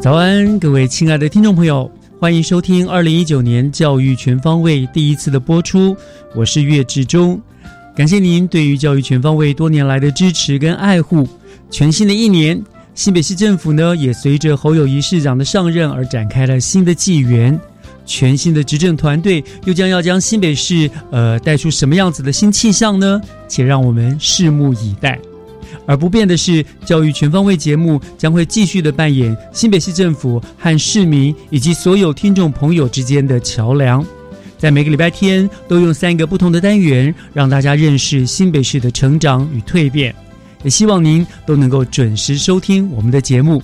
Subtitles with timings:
[0.00, 5.94] 早安，各位亲爱的听众朋友，欢迎收听二零一九年教育全方位第一次的播出。
[6.34, 7.38] 我是岳志忠，
[7.94, 11.28] 感谢您对于教育全方位多年来的支持跟爱护。
[11.70, 17.60] 全新的一年，新北市政府呢也随着侯友谊市长的上任而展开了新的纪元。
[18.06, 23.20] 全新的执政团队又将要将新北市呃带出什么样子的新气象呢？
[23.46, 25.20] 且让我们拭目以待。
[25.90, 34.06] 而不变的是，教育全方位节目将会继续的扮演新北市政府和市民以及所有听众朋友之间的桥梁，
[34.56, 40.14] 在每个礼拜天都用三个不同的单元，让大家认识新北市的成长与蜕变。
[40.62, 43.60] 也希望您都能够准时收听我们的节目。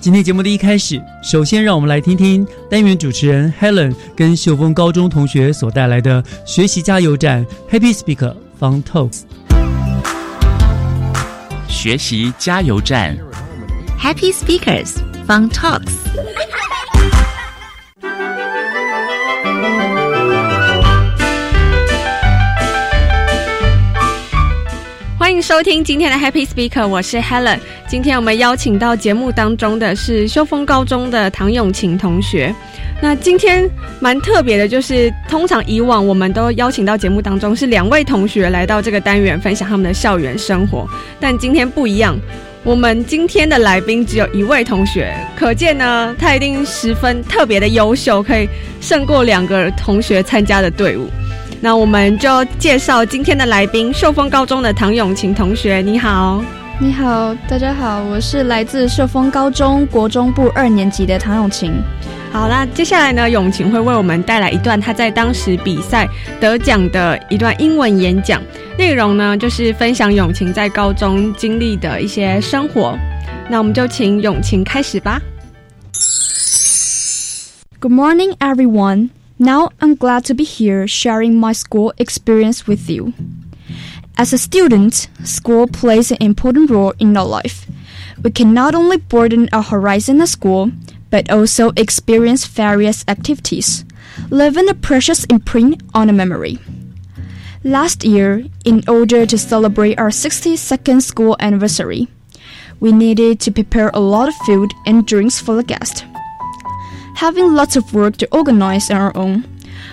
[0.00, 9.22] 今天节目的一开始，首先让我们来听听单元主持人 Helen 跟秀峰高中同学所带来的学习加油站 Happy Speaker Fun Talks。
[11.82, 13.18] 学习加油站
[14.00, 14.92] ，Happy Speakers
[15.26, 15.90] Fun Talks。
[25.32, 27.58] 欢迎收听今天的 Happy Speaker，我是 Helen。
[27.88, 32.54] 今天我们邀请到节目当中的是修峰高中的唐永晴同学。
[33.00, 33.66] 那今天
[33.98, 40.86] 蛮特别的，就是通常以往我们都邀请到节目当中是两位同学来到这个单元分享他们的校园生活，
[41.18, 42.14] 但今天不一样，
[42.62, 48.46] 我们今天的来宾只有一位同学，可见呢他一定十分特别的优秀，可以
[48.82, 51.08] 胜过两个同学参加的队伍。
[51.64, 56.42] 那我们就介绍今天的来宾，寿丰高中的唐永晴同学，你好，
[56.80, 61.72] 你好，大家好，我是来自寿丰高中国中部二年级的唐永晴。
[62.32, 63.30] 好，啦接下来呢？
[63.30, 66.08] 永晴会为我们带来一段她在当时比赛
[66.40, 68.42] 得奖的一段英文演讲，
[68.76, 72.98] 内容呢就是分享永晴在高中经历的一些生活。
[73.48, 75.22] 那我们就请永晴开始吧。
[77.78, 79.10] Good morning, everyone.
[79.42, 83.12] Now I'm glad to be here sharing my school experience with you.
[84.16, 87.66] As a student, school plays an important role in our life.
[88.22, 90.70] We can not only broaden our horizon at school,
[91.10, 93.84] but also experience various activities,
[94.30, 96.60] leaving a precious imprint on a memory.
[97.64, 102.06] Last year, in order to celebrate our 62nd school anniversary,
[102.78, 106.04] we needed to prepare a lot of food and drinks for the guests.
[107.16, 109.44] Having lots of work to organize on our own,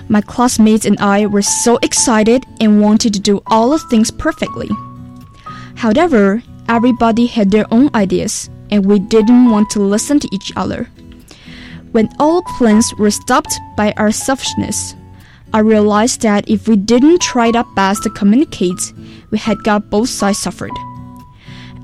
[0.07, 4.69] my classmates and I were so excited and wanted to do all the things perfectly.
[5.75, 10.89] However, everybody had their own ideas, and we didn't want to listen to each other.
[11.91, 14.95] When all plans were stopped by our selfishness,
[15.53, 18.93] I realized that if we didn't try our best to communicate,
[19.31, 20.71] we had got both sides suffered.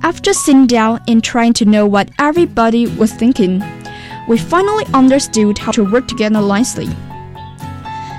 [0.04, 3.64] After sitting down and trying to know what everybody was thinking,
[4.28, 6.88] we finally understood how to work together nicely.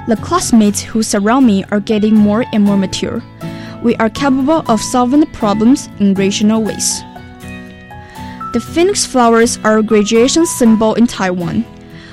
[0.09, 3.23] The classmates who surround me are getting more and more mature.
[3.83, 7.01] We are capable of solving the problems in rational ways.
[8.53, 11.63] The phoenix flowers are a graduation symbol in Taiwan.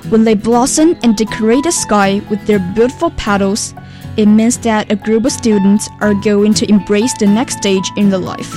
[0.09, 3.73] When they blossom and decorate the sky with their beautiful petals,
[4.17, 8.09] it means that a group of students are going to embrace the next stage in
[8.09, 8.53] their life.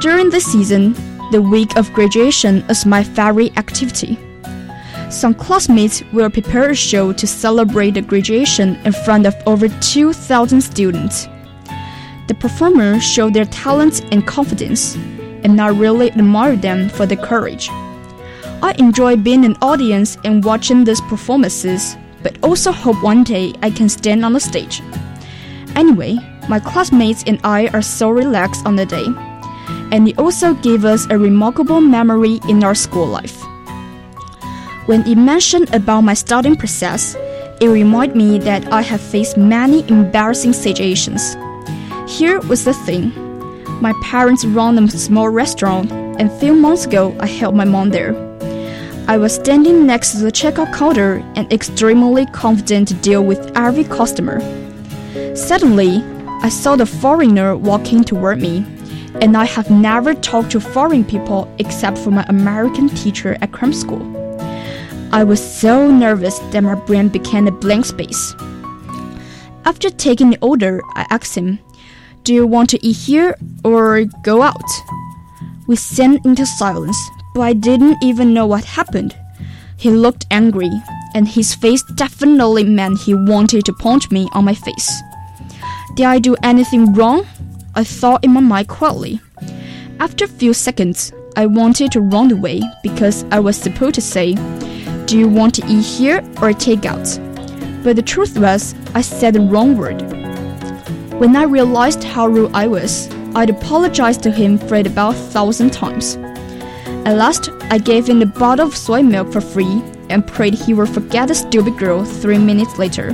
[0.00, 0.94] During this season,
[1.32, 4.18] the week of graduation is my favorite activity.
[5.10, 10.60] Some classmates will prepare a show to celebrate the graduation in front of over 2,000
[10.60, 11.28] students.
[12.28, 14.96] The performers show their talents and confidence.
[15.44, 17.68] and I really admire them for their courage.
[18.62, 23.70] I enjoy being an audience and watching these performances, but also hope one day I
[23.70, 24.82] can stand on the stage.
[25.76, 26.18] Anyway,
[26.48, 29.06] my classmates and I are so relaxed on the day,
[29.92, 33.42] and it also gave us a remarkable memory in our school life.
[34.86, 37.16] When it mentioned about my studying process,
[37.60, 41.36] it reminded me that I have faced many embarrassing situations.
[42.06, 43.12] Here was the thing
[43.80, 47.90] my parents run a small restaurant, and a few months ago I helped my mom
[47.90, 48.14] there.
[49.08, 53.84] I was standing next to the checkout counter and extremely confident to deal with every
[53.84, 54.40] customer.
[55.36, 56.02] Suddenly,
[56.42, 58.64] I saw the foreigner walking toward me,
[59.20, 63.72] and I have never talked to foreign people except for my American teacher at cram
[63.72, 64.02] school.
[65.12, 68.34] I was so nervous that my brain became a blank space.
[69.64, 71.58] After taking the order, I asked him,
[72.24, 74.70] Do you want to eat here or go out?
[75.66, 76.98] We sank into silence,
[77.34, 79.16] but I didn't even know what happened.
[79.76, 80.70] He looked angry,
[81.14, 84.92] and his face definitely meant he wanted to punch me on my face.
[85.94, 87.26] Did I do anything wrong?
[87.76, 89.20] I thought in my mind quietly.
[90.00, 94.34] After a few seconds, I wanted to run away because I was supposed to say,
[95.04, 97.06] Do you want to eat here or take out?
[97.84, 100.00] But the truth was, I said the wrong word.
[101.20, 105.18] When I realized how rude I was, I'd apologized to him for it about a
[105.18, 106.16] thousand times.
[107.04, 110.72] At last, I gave him a bottle of soy milk for free and prayed he
[110.72, 113.12] would forget the stupid girl three minutes later.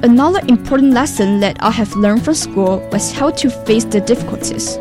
[0.00, 4.78] Another important lesson that I have learned from school was how to face the difficulties.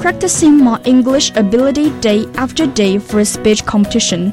[0.00, 4.32] Practicing my English ability day after day for a speech competition,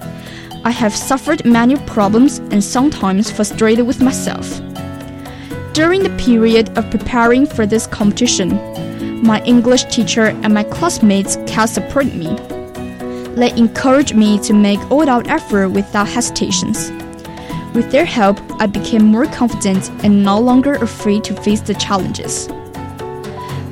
[0.64, 4.48] I have suffered many problems and sometimes frustrated with myself.
[5.74, 8.56] During the period of preparing for this competition,
[9.22, 12.38] my English teacher and my classmates kept supporting me.
[13.36, 16.90] They encouraged me to make all out effort without hesitations.
[17.74, 22.48] With their help, I became more confident and no longer afraid to face the challenges.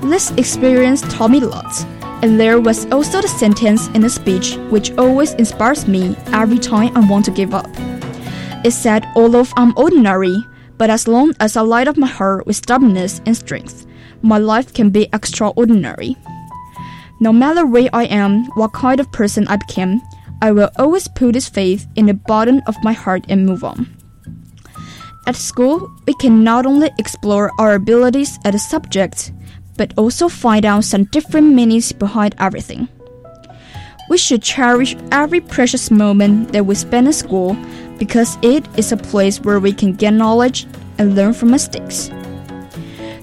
[0.02, 1.86] This experience taught me a lot,
[2.24, 6.98] and there was also the sentence in the speech which always inspires me every time
[6.98, 7.70] I want to give up.
[8.66, 10.36] It said, Although I'm ordinary,
[10.80, 13.86] but as long as I light up my heart with stubbornness and strength,
[14.24, 16.18] my life can be extraordinary.
[17.20, 20.02] No matter where I am, what kind of person I became,
[20.42, 23.96] I will always put this faith in the bottom of my heart and move on.
[25.28, 29.32] At school, we can not only explore our abilities as a subject,
[29.78, 32.88] but also find out some different meanings behind everything.
[34.10, 37.56] We should cherish every precious moment that we spend in school
[38.00, 40.66] because it is a place where we can get knowledge
[40.98, 42.10] and learn from mistakes.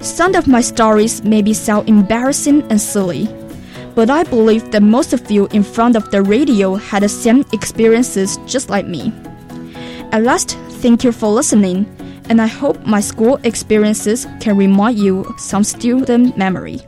[0.00, 3.26] Some of my stories maybe sound embarrassing and silly,
[3.95, 7.43] but I believe that most of you in front of the radio had the same
[7.51, 9.11] experiences just like me.
[10.11, 11.85] At last, thank you for listening,
[12.29, 16.79] and I hope my school experiences can remind you some student memory.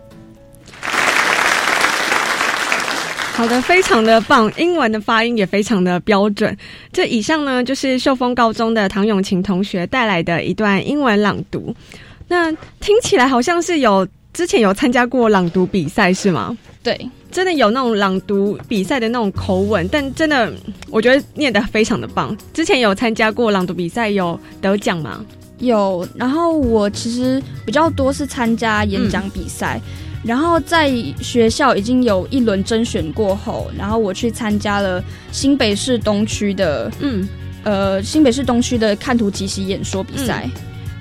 [3.33, 6.55] 好的，非常的棒，英文的发音也非常的标准。
[6.93, 11.75] 这以上呢，就是秀峰高中的唐永晴同学带来的一段英文朗读。
[12.29, 12.49] 那
[12.79, 16.56] 听起来好像是有 之前有参加过朗读比赛，是吗？
[16.82, 20.50] 对，真的有那种朗读比赛的那种口吻，但真的
[20.88, 22.36] 我觉得念得非常的棒。
[22.54, 25.24] 之前有参加过朗读比赛，有得奖吗？
[25.58, 26.06] 有。
[26.14, 29.78] 然后我其实比较多是参加演讲比赛，
[30.24, 30.90] 然后在
[31.20, 35.02] 学校已经有一轮甄选过后，然后我去参加了
[35.32, 37.28] 新北市东区的，嗯，
[37.64, 40.48] 呃，新北市东区的看图即席演说比赛。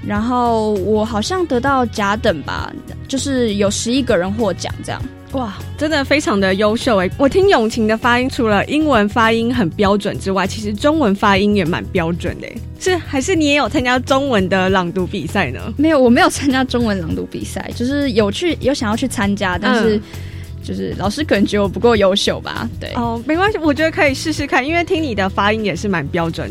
[0.06, 2.72] 然后我好像得到甲等吧，
[3.08, 5.02] 就是有十一个人获奖这样。
[5.34, 7.10] 哇，真的非常的优秀哎！
[7.16, 12.48] 我听永晴的发音，除了英文发音很标准之外，其实中文发音也蛮标准的。
[12.80, 15.72] 是还是你也有参加中文的朗读比赛呢？
[15.78, 20.02] 没有，我没有参加中文朗读比赛，就是有去有想要去参加，但是
[20.64, 22.68] 就是老师可能觉得我不够优秀吧。
[22.80, 26.50] 对，哦，没关系，我觉得可以试试看，因为听你的发音也是蛮标准。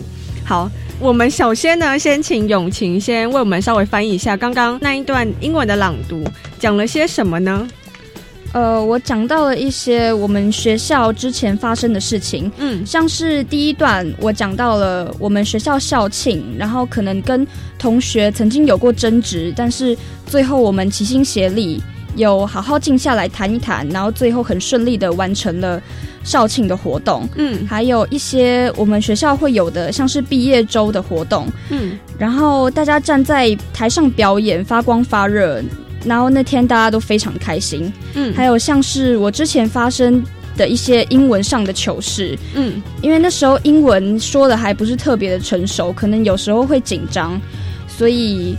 [0.48, 0.66] 好，
[0.98, 6.24] 我们首先呢，先请永晴先为我们稍微翻译一下刚刚那一段英文的朗读，
[6.58, 7.68] 讲了些什么呢？
[8.54, 17.46] 呃，我讲到了一些我们学校之前发生的事情，嗯，像是第一段我讲到了我们学校校庆，然后可能跟
[17.78, 21.78] 同学曾经有过争执，但是最后我们齐心协力，
[22.16, 25.80] 有好好静下来谈一谈，然后最后很顺利的完成了
[26.24, 27.66] 校庆的活动，嗯。
[27.66, 31.98] 还有一些我们学校会有的，像是毕业周的活动，嗯。
[32.18, 35.62] 然后大家站在台上表演，发光发热，
[36.04, 37.92] 然后那天大家都非常开心。
[38.14, 38.34] 嗯。
[38.34, 40.22] 还有像是我之前发生
[40.56, 42.82] 的一些英文上的糗事，嗯。
[43.00, 47.40] 因为那时候英文说的还不是特别的成熟，可能有时候会紧张，
[47.86, 48.56] 所以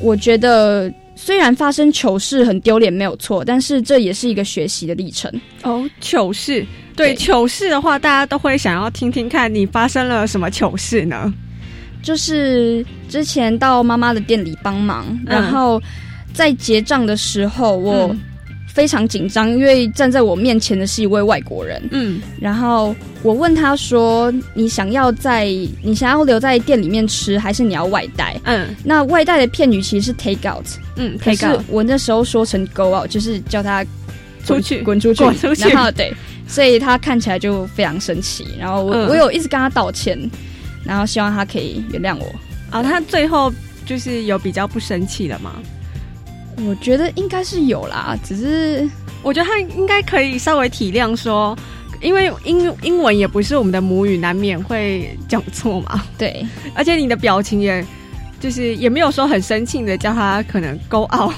[0.00, 0.90] 我觉得
[1.24, 5.32] 虽然发生糗事很丢脸没有错，但是这也是一个学习的历程。
[5.62, 6.66] 哦，糗事。
[6.96, 11.32] 对对糗事的话，大家都会想要听听看你发生了什么糗事呢？
[12.02, 15.80] 就是之前到妈妈的店里帮忙，然后
[16.34, 18.20] 在结账的时候，我嗯
[18.72, 21.82] 非常紧张，因为站在我面前的是一位外国人。
[21.90, 25.44] 嗯然后我问他说：“你想要在
[25.82, 30.64] 你想要留在店里面吃，还是你要外带嗯？”那外带的片语其实是 take out，
[30.96, 33.84] 嗯，，take out 我那时候说成 go out，就是叫他
[34.44, 36.12] 出去滚出去，滚出去然后对，
[36.48, 38.46] 所以他看起来就非常生气。
[38.58, 40.18] 然后我、嗯我有一直跟他道歉，
[40.84, 42.26] 然后希望他可以原谅我。
[42.70, 43.52] 啊，他最后
[43.84, 45.52] 就是有比较不生气了吗？
[46.58, 48.88] 我觉得应该是有啦，只是
[49.22, 51.56] 我觉得他应该可以稍微体谅说，
[52.00, 56.04] 因为英英文也不是我们的母语，难免会讲错嘛。
[56.18, 56.44] 对
[56.74, 57.84] 而且你的表情也，
[58.40, 61.32] 就是也没有说很生气的叫他可能勾傲，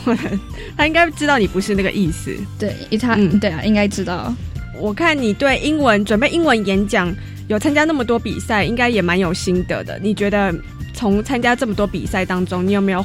[0.76, 2.34] 他应该知道你不是那个意思。
[2.58, 4.34] 对，他、嗯对啊，应该知道。
[4.80, 7.14] 我看你对英文准备英文演讲，
[7.46, 9.98] 有参加那么多比赛，应该也蛮有心得的。
[10.02, 10.52] 你觉得
[10.92, 13.04] 从参加这么多比赛当中，你有没有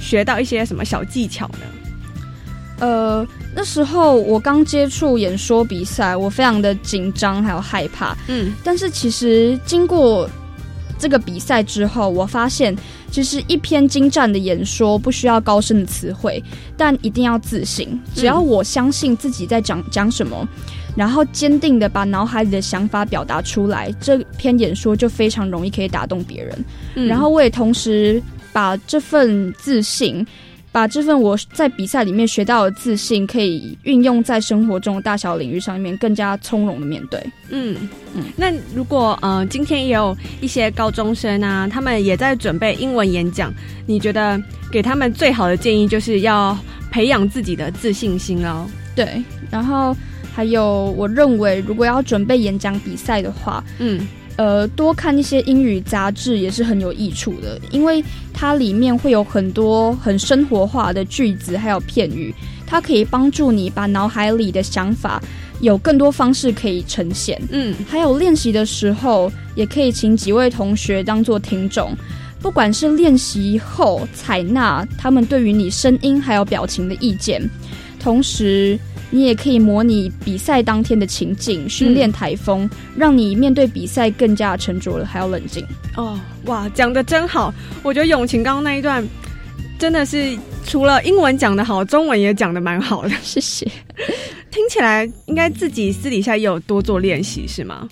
[0.00, 1.66] 学到一些什么小技巧呢？
[2.80, 8.16] 呃，那时候我刚接触演说比赛，我非常的紧张还有害怕。
[8.26, 10.28] 嗯但是其实经过
[10.98, 12.74] 这个比赛之后，我发现
[13.10, 16.42] 其实一篇精湛的演说不需要高深的词汇，
[16.74, 18.00] 但一定要自信。
[18.14, 20.48] 只要我相信自己在讲讲什么，
[20.96, 26.64] 然后坚定的把脑海里的想法表达出来，这篇演说就非常容易可以打动别人。
[26.94, 30.26] 嗯然后我也同时把这份自信。
[30.72, 37.20] 把这份我在比赛里面学到的自信，可以运用在生活中的大小领域上面，更加从容的面对。
[37.48, 43.52] 嗯嗯嗯，那如果呃今天也有一些高中生啊，他们也在准备英文演讲，
[43.84, 44.40] 你觉得
[44.70, 46.56] 给他们最好的建议就是要
[46.88, 48.64] 培养自己的自信心哦。
[48.94, 49.92] 对，然后
[50.32, 54.06] 还有，我认为如果要准备演讲比赛的话，嗯
[54.40, 62.34] 呃，多看一些英语杂志也是很有益处的，因为它里面会有很多很生活化的句子，还有片语，
[62.66, 65.22] 它可以帮助你把脑海里的想法
[65.60, 67.38] 有更多方式可以呈现。
[67.50, 71.94] 嗯还有练习的时候，也可以请几位同学当做听众，
[72.40, 77.42] 不管是练习后采纳他们对于你声音还有表情的意见，
[77.98, 78.78] 同时
[79.10, 85.64] 你也可以模拟比赛当天的情景，训练台风，让你面对比赛更加沉着了，还要冷静。
[85.96, 87.52] 哦哇，讲的真好，
[87.82, 89.06] 我觉得永晴刚刚那一段
[89.78, 93.66] 真的是除了英文讲的好，中文也讲的蛮好的， 谢谢。
[94.50, 97.88] 听起来应该自己私底下也有多做练习是吗？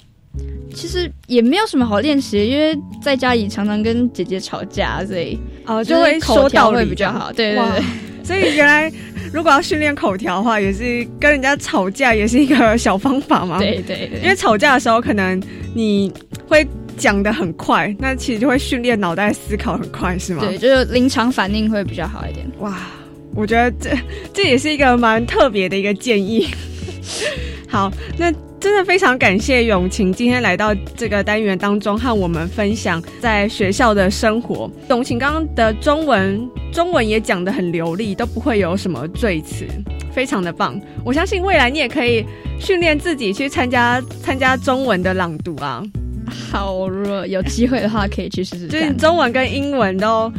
[0.75, 7.33] 其实也没有什么好练习，因为在家里常常跟姐姐吵架，所以哦，就就是会口说道理条会比较好。
[7.33, 7.85] 对对对。
[8.23, 8.93] 所以原来
[9.33, 13.59] 如果要训练口条的话，也是跟人家吵架，也是一个小方法嘛？
[13.59, 15.41] 对对对，因为吵架的时候，可能
[15.75, 16.13] 你
[16.47, 16.67] 会
[16.97, 20.43] 讲的很快，那其实就会训练脑袋思考很快，是吗？
[20.45, 22.47] 对，就是临场反应会比较好一点。
[22.59, 22.77] 哇，
[23.35, 23.91] 我觉得这
[24.33, 26.49] 这也是一个蛮特别的一个建议。
[27.69, 34.71] 好，那真的非常感谢永晴今天来到这个单元当中，和我们分享在学校的生活。
[34.89, 39.67] 永晴刚刚的中文中文也讲得很流利，都不会有什么赘词，
[40.13, 40.81] 非常的棒。
[41.05, 42.25] 我相信未来你也可以
[42.59, 45.83] 训练自己去参加参加中文的朗读啊，
[46.51, 48.93] 好，如果有机会的话，可以去试试就是。
[48.95, 50.33] 中文跟英文都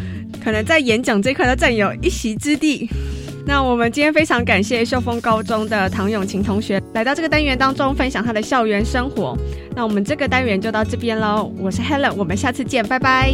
[0.44, 2.90] 可能在演讲这块都占有一席之地。
[3.46, 9.36] 那我们今天非常感谢秀峰高中的唐永晴同学来到这个单元当中分享他的校园生活。
[9.76, 13.34] 那我们这个单元就到这边喽，我是 Helen，我们下次见，拜拜。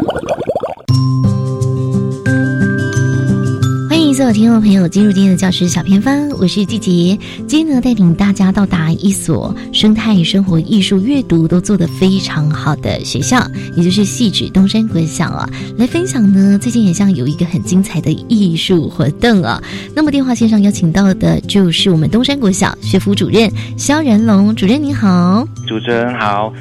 [4.33, 7.19] 听众朋友进入今天的教师小偏方，我是季杰。
[7.47, 13.45] 今天呢，带领大家到达一所生态生活、艺术、阅读都做得非常好的学校，
[13.75, 16.57] 也就是戏指东山国小啊，来分享呢。
[16.57, 19.61] 最近也像有一个很精彩的艺术活动啊。
[19.93, 26.53] 那么电话线上邀请到的就是我们东山国小学府主任肖仁龙主任，您好，主持人好。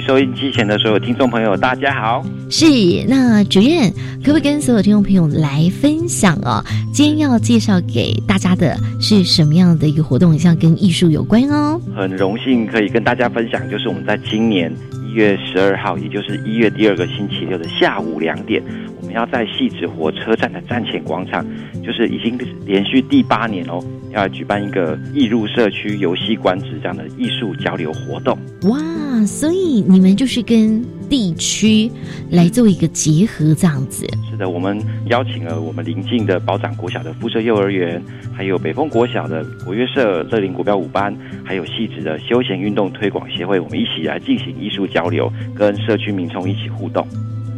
[0.00, 2.24] 收音机前的所有听众朋友，大家好。
[2.50, 2.66] 是，
[3.08, 3.90] 那主任
[4.22, 6.64] 可不可以跟所有听众朋友来分享哦？
[6.92, 10.38] 今天要介绍给大家的是什么样的一个活动？
[10.38, 11.80] 像跟艺术有关哦。
[11.96, 14.72] 很荣幸可以跟大家分享，就是我们在今年
[15.08, 18.62] 一月十二号，也就是一月第二个星期六的下午两点，
[19.00, 21.44] 我们要在戏子火车站的站前广场，
[21.84, 23.82] 就是已经连续第八年哦。
[24.14, 29.24] 要举办一个易入社区游戏观止这样的艺术交流活动哇！
[29.26, 31.90] 所以你们就是跟地区
[32.30, 34.06] 来做一个结合这样子。
[34.30, 38.02] 是的，我们邀请了我们邻近的宝长国小的附设幼儿园，
[38.34, 47.06] 还有北丰国小的国乐社、乐林国标舞班，还有戏子的休闲运动推广协会，我们一起来进行艺术交流，跟社区民众一起互动。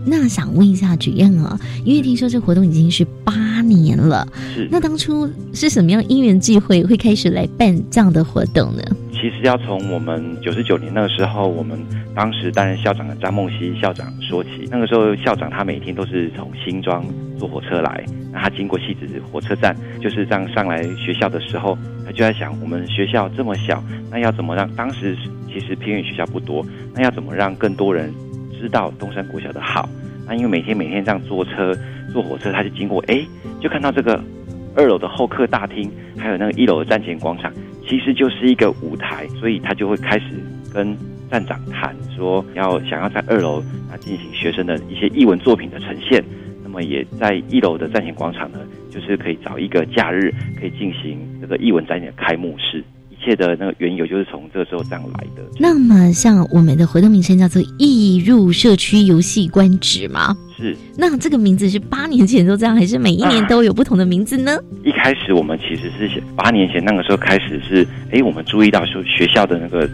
[0.04, 3.32] 那想问一下主任啊，因为听说这活动已经是八
[3.68, 8.82] 年了，是那当初是什么样因缘际会会开始来办这样的活动呢？
[9.12, 11.78] 其实要从我们九十九年那个时候，我们
[12.14, 14.68] 当时担任校长的张梦溪校长说起。
[14.70, 17.04] 那个时候校长他每天都是从新庄
[17.38, 25.16] 坐火车来，那他经过戏子火车站，就是这样上来学校的时候，他就在想，我们学校这么小，那要怎么让当时
[25.48, 28.12] 其实偏远学校不多，那要怎么让更多人？
[28.58, 29.86] 知道东山国小的好，
[30.26, 31.72] 那因为每天每天这样坐车
[32.12, 33.24] 坐火车，他就经过，哎，
[33.60, 34.22] 就看到这个
[34.74, 37.52] 二楼的候客大厅，还有那个一楼的站前广场，
[37.86, 40.24] 其实就是一个舞台，所以他就会开始
[40.74, 40.96] 跟
[41.30, 46.22] 站长谈，说要想要在二楼啊进行学生的一些艺文作品的呈现，
[46.62, 48.58] 那么也在一楼的站前广场呢，
[48.90, 52.82] 就是可以找一个假日可以进行这个艺文展演的开幕式。
[53.26, 55.42] 切的那个缘由就是从这个时候这样来的。
[55.58, 60.36] 那么，像我们的活动名称叫做“易入社区游戏官职”吗？
[60.56, 60.76] 是。
[60.96, 64.56] 那这个名字是八年前都这样，还是每一年都有不同的名字呢？
[64.84, 69.90] 一开始我们其实是八年前那个时候开始是，哎，我们注意到说学校的那个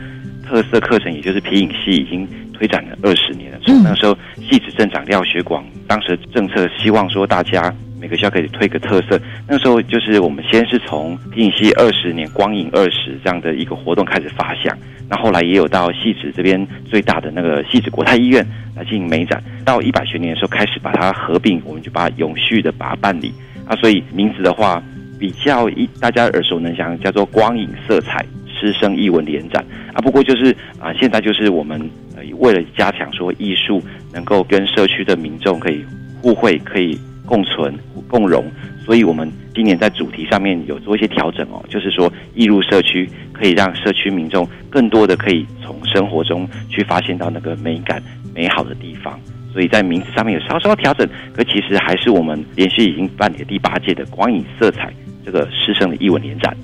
[0.46, 3.58] 特色课程，也就是皮影戏，已经推展了二十年了。
[3.64, 7.74] 从那时候，戏子镇长廖学广当时政策希望说大家。
[8.02, 14.76] 每个学校可以推个特色，那时候就是我们先是从平溪二十年光影二十这样的一个活动开始发想，
[15.08, 23.32] 那后来也有到戏子这边最大的那个戏子国泰医院来进行美展，到一百学年的时候开始把它合并，我们就把它永续的把它办理
[23.68, 24.82] 啊，所以名字的话
[25.16, 31.80] 比较一大家耳熟能详，叫做光影色彩师生艺文联展啊，不过就是啊，现在就是我们
[32.16, 33.80] 呃为了加强说艺术
[34.12, 35.84] 能够跟社区的民众可以
[36.20, 36.98] 互惠，可以。
[37.24, 37.72] 共存
[38.12, 38.44] 共融，
[38.84, 48.02] 所以我们今年在主题上面有做一些调整哦，就是说，易入社区可以让社区民众更多的可以从生活中去发现到那个美感
[48.34, 49.18] 美好的地方，
[49.50, 54.92] 所以在名字上面有稍稍调整，可其实还是我们连续已经办理的第八届的光影色彩
[55.24, 56.54] 这个师生的艺文联展。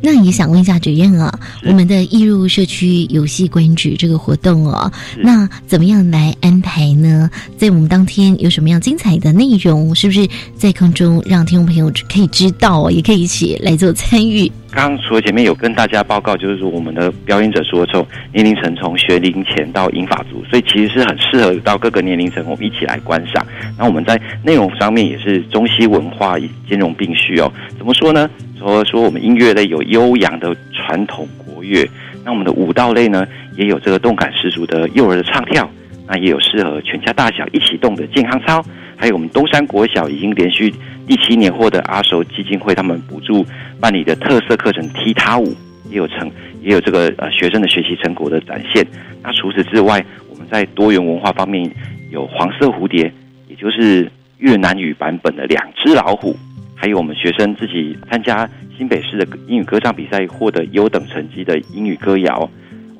[0.00, 7.30] 那也想问一下主任啊，我们的易入社区游戏观止这个活动哦，那怎么样来安排呢？
[7.56, 9.94] 在我们当天有什么样精彩的内容？
[9.94, 10.28] 是不是
[10.58, 14.50] 在空中让听众朋友可以知道，也可以一起来做参与？
[14.74, 23.46] 刚刚除了前面有跟大家报告，就是说我们的表演者说从年龄层从学龄前到英法族，所以其实是很适合到各个年龄层我们一起来观赏。
[23.78, 26.36] 那我们在内容上面也是中西文化
[26.68, 27.50] 兼容并蓄哦。
[27.78, 28.28] 怎么说呢？
[28.58, 31.88] 说说我们音乐类有悠扬的传统国乐，
[32.24, 33.24] 那我们的舞蹈类呢
[33.56, 35.70] 也有这个动感十足的幼儿的唱跳，
[36.08, 38.60] 那也有适合全家大小一起动的健康操。
[39.04, 40.72] 还有我们东山国小已经连续
[41.06, 43.44] 第七年获得阿熟基金会他们补助
[43.78, 45.54] 办理的特色课程踢踏舞，
[45.90, 46.26] 也有成
[46.62, 48.82] 也有这个呃学生的学习成果的展现。
[49.22, 51.70] 那除此之外，我们在多元文化方面
[52.10, 53.12] 有黄色蝴蝶，
[53.46, 56.34] 也就是越南语版本的两只老虎，
[56.74, 62.48] 还有我们学生自己参加新北市的英语歌唱比赛获得优等成绩的英语歌谣。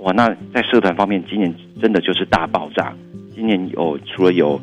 [0.01, 2.93] 哇，那在社团方面，今年真的就是大爆炸。
[3.35, 4.61] 今年有除了有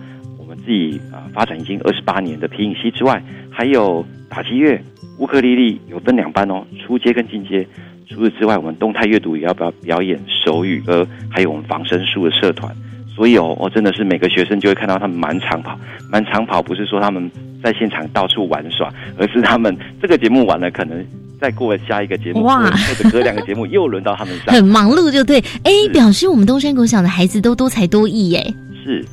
[0.52, 4.80] 们自己啊发展已经二十八年的皮影戏之外，还有打击乐、
[5.18, 7.66] 乌克丽丽有分两班哦，初阶跟进阶。
[8.10, 12.70] 除此之外，我们动态阅读也要不要表演手语歌，还有我们防身术的社团。
[13.16, 17.32] 所以哦，我真的是每个学生就会看到他们满场跑，满场跑不是说他们
[17.64, 21.06] 在现场到处玩耍，而是他们这个节目完了，可能
[21.40, 25.40] 再过下一个节目，哇，或者隔两个节目又轮到他们上，很忙碌就对。
[25.64, 28.54] 哎，表示我们东山国小的孩子都多才多艺耶。
[28.84, 29.06] 是。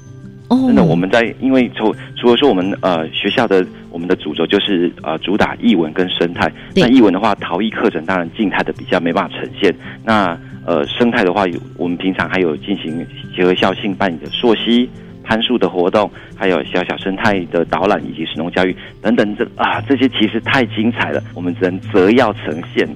[0.49, 9.75] 哦，真的，我们在因为除除了说我们呃学校的我们的主轴就是呃主打译文跟生态，对那译文的话，陶艺课程当然静态的比较没办法呈现。
[10.03, 13.07] 那呃生态的话，有我们平常还有进行
[13.37, 14.89] 结合校庆办理的溯溪、
[15.23, 22.89] 攀树的活动，还有小小生态的导览以及神农教育等等这啊这些其实太精彩了，我们只能择要呈现。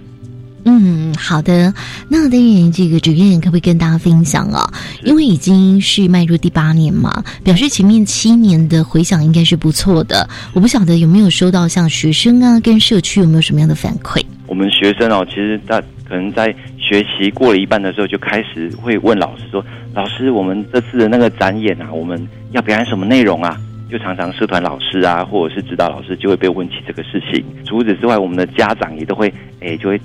[0.65, 1.73] 嗯，好的。
[2.09, 4.63] 那当然，这个主任可不可以跟大家分享啊？
[5.05, 10.29] 因为已经是迈入第八年嘛，表示前面七年的回响应该是不错的。
[10.55, 14.23] 我不晓得有没有收到像学生啊跟社区有没有什么样的反馈？
[14.47, 23.59] 我们学生哦，其实在可能在学习过了一半的时候，就开始会问老师说：“老师，我们这次的那个展演啊，我们要表演什么内容啊？”
[23.91, 27.45] 就常常社团老师啊，或者是指导老师就会被问起这个事情。
[27.67, 30.01] 除此之外，我们的家长也都会诶，就会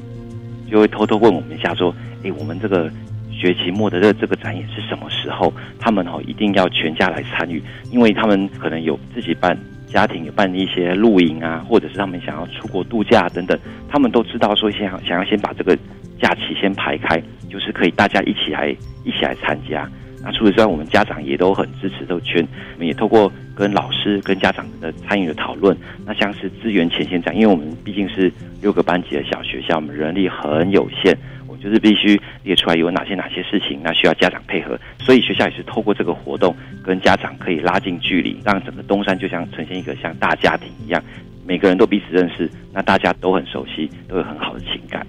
[0.69, 2.91] 就会偷偷问我们一下说：“诶，我们这个
[3.31, 9.57] 学期末的这这个展演是什么时候？”他们哦一定要全家来参与，因为他们可能有自己办。
[9.87, 15.73] 家庭有办一些露营啊，或者是他们想要出国度假等等，他们都知道说先想要先把这个
[16.21, 17.17] 假期先排开，
[17.49, 18.67] 就是可以大家一起来
[19.05, 19.89] 一起来参加。
[20.21, 31.17] 那除此之外，我们家长也都很支持，都全我们也透过跟老师跟家长的参与的讨论，那像是资源前线长，因为我们毕竟是六个班级的小学校，我们人力很有限。
[31.47, 41.01] 我就是必须列出来有哪些哪些事情，那需要家长配合，所以学校也是透过这个活动跟家长可以拉近距离，让整个东山就像呈现一个像大家庭一样，
[41.47, 45.05] 每个人都彼此认识，那大家都很熟悉，都有很好的情感。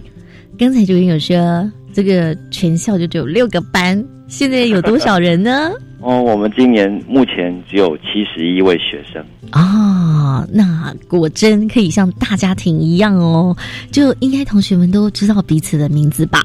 [0.58, 1.36] 刚才就有说，
[1.92, 5.72] 这个全校就只有六个班，现在有多少人呢？
[6.00, 9.24] 哦，我们今年目前只有七十一位学生。
[9.52, 13.56] 哦，那果真可以像大家庭一样哦，
[13.90, 16.40] 就应该同学们都知道彼此的名字吧？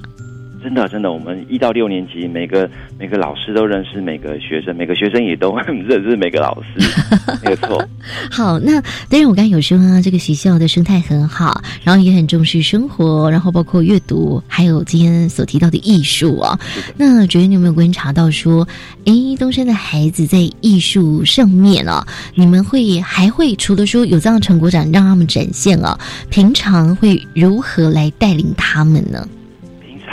[0.63, 6.79] 真的，真的，我们一到六年级，每个每个老师都认识每个学生，每个学生也都认识每个老师，
[7.43, 7.85] 没有错。
[8.31, 16.57] 好，那当然我刚才有说啊，这个学校的生态很好，然后也很重视生活，然后包括阅读，还有今天所提到的艺术啊。
[16.95, 18.65] 那主任，你有没有观察到说，
[19.05, 25.99] 哎，东山的孩子在艺术上面啊，你们会还会除了说有这样的成果展让他们展现啊，
[26.29, 29.27] 平常会如何来带领他们呢？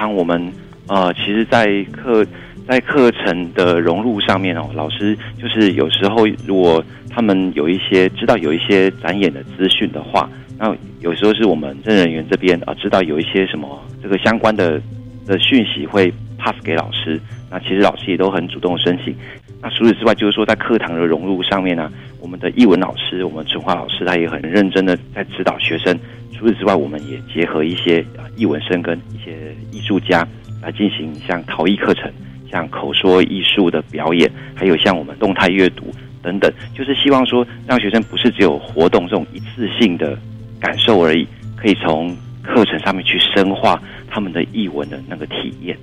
[0.01, 0.51] 当我们
[0.89, 2.27] 呃，其实，在课
[2.67, 10.27] 在课程的融入上面哦，老师就是有时候如果他们有一些知道有一些展演的资讯的话，
[10.59, 14.81] 那有时候是我们真人员这边啊知道有一些什么这个相关的
[15.27, 19.15] 的讯息会 pass 给老师，那其实老师也都很主动申请。
[19.61, 25.95] 那除此之外，就是说在课堂的融入上面呢，我们的译文老师，我们纯化老师，他也很认真的在指导学生。
[26.33, 30.27] 除此之外，我们也结合一些啊译文生跟一些艺术家
[30.63, 32.11] 来进行像陶艺课程、
[32.51, 35.85] 像口说艺术的表演，还有像我们动态阅读
[36.23, 40.19] 等等，就是希望说让学生不是只有活动这种一次性的
[40.59, 45.77] 感受而已，可以从课程上面去深化他们的译文的那个体验。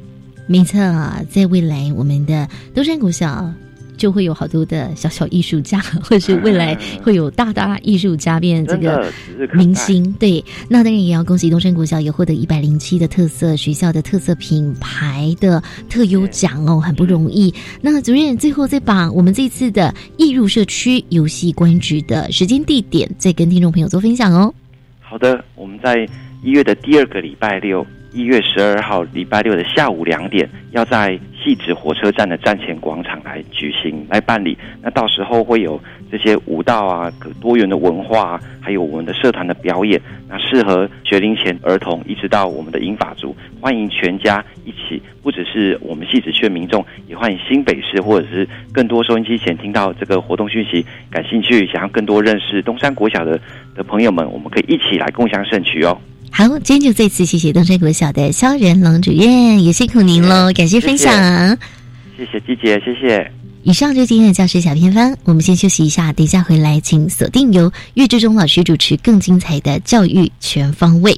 [0.47, 3.53] 没错啊，在未来我们的东山国小。
[3.97, 9.11] 就会有好多的小小艺术家， 或是未来会有大大艺术家变这个
[9.53, 10.13] 明星。
[10.19, 17.53] 对，那当然也要恭喜东山国小也获得一百零七的特色学校的特色品牌的特优奖哦，很不容易。
[17.81, 24.53] 那主任最后再把我们这次的易入社区游戏官局的时间地点再跟听众朋友做分享哦。
[24.99, 26.07] 好的，我们在
[26.43, 27.85] 一月的第二个礼拜六。
[28.11, 34.57] 一月十二号礼拜六的下午两点，要在细致火车站的站前广场来举行来办理。
[34.81, 35.79] 那到时候会有
[36.11, 40.01] 这些舞蹈啊、多元的文化，啊还有我们的社团的表演。
[40.27, 45.01] 那适合学龄前儿童，一直到我们的英法族，欢迎全家一起。
[45.21, 53.39] 不只是我们戏子区的民众，也欢迎新北市或者是更多收音机前听到这个活动讯息、感兴趣、想要更多认识东山国小的
[53.75, 55.97] 的朋友们，我们可以一起来共享盛举哦。
[56.31, 61.11] 好，今天就再次谢谢东山国小的肖仁龙主任，也辛苦您喽，感谢分享。
[62.15, 63.31] 谢谢季姐，谢谢。
[63.63, 71.17] 以上就是今天的教师小偏方，我们先休息一下，等一下回来，请锁定由岳志忠老师主持更精彩的教育全方位。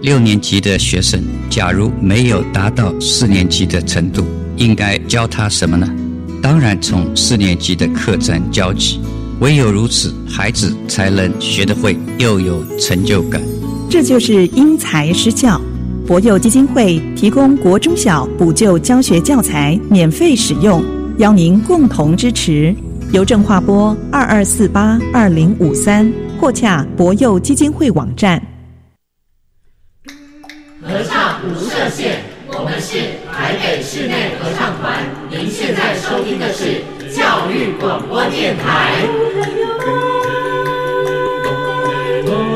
[0.00, 4.24] 六年级的学生，假如没有达到四年级的程度，
[4.56, 5.88] 应该教他什么呢？
[6.42, 9.00] 当然，从四年级的课程教起。
[9.40, 13.40] 唯有如此，孩子才能学得会，又有成就感。
[13.90, 15.60] 这就是因材施教。
[16.06, 20.82] 博幼基金会提供国中小补救教学教材免费使用，
[21.18, 22.74] 邀您共同支持。
[23.12, 28.42] 邮政划拨二二四八二零五三，或洽博幼基金会网站。
[31.42, 35.02] 合唱无设限，我们是台北室内合唱团。
[35.28, 38.92] 您现在收听的是教育广播电台。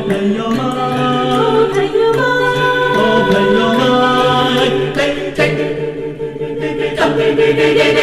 [0.09, 0.57] 朋友们，
[1.75, 2.23] 朋友们，
[3.27, 3.81] 朋友们，
[4.95, 4.99] 对
[5.35, 5.51] 对对
[7.17, 7.99] 对对对对，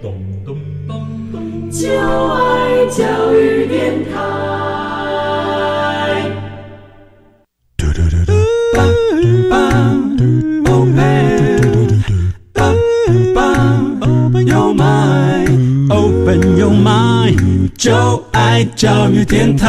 [0.00, 0.04] 咚
[0.44, 0.48] 咚
[0.88, 0.90] 咚
[1.30, 3.02] 咚，就爱教
[3.34, 4.51] 育电台。
[17.76, 19.66] 就爱教育电台。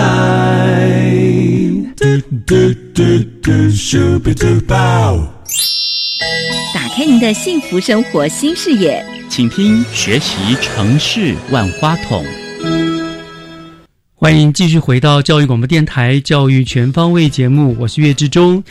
[6.74, 12.24] 打开您的幸福生活新视野，请听学习城市万花筒。
[14.16, 18.64] 欢迎继续回到教育广播电台《教育全方位》节目，我是岳志忠。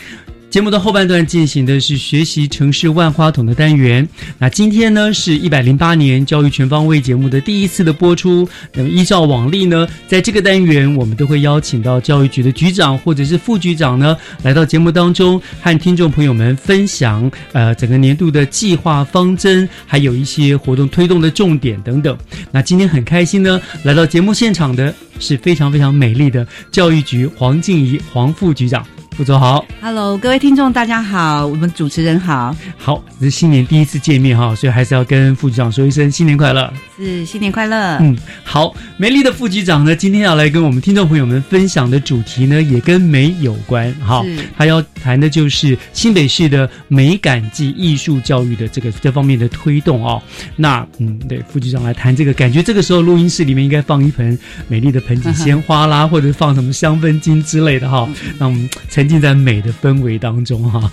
[0.52, 4.06] 节目的后半段进行的是学习城市万花筒的单元。
[4.36, 8.46] 那今天呢是一百零八年教育全方位节目的第一次的播出。
[8.74, 22.14] 那么依照往例呢，在这个单元我们都会邀请到教育局的局长或者是副局长呢来到节目当中，和听众朋友们分享呃整个年度的计划方针，还有一些活动推动的重点等等。
[22.50, 28.86] 那今天很开心呢，来到节目现场的是非常非常美丽的教育局黄静怡黄副局长。
[29.16, 44.24] 副总好，Hello，各位听众大家好，我们主持人好，好，这是新年第一次见面哈，所以还是要跟副局长说一声新年快乐，是新年快乐，嗯，好，美丽的副局长呢，今天要来跟我们听众朋友们分享的主题呢，也跟美有关哈，
[44.56, 50.22] 他要谈的就是新北市的美感及艺术教育的这个这方面的推动哦，
[50.56, 54.36] 那嗯，对，副局长来谈这个，感觉这个时候录音室里面应该放一盆
[54.68, 58.68] 美丽的盆景 鲜花啦，或者放什么香氛金之类的哈，那我们
[59.02, 60.88] 沉浸在美的氛围当中哈，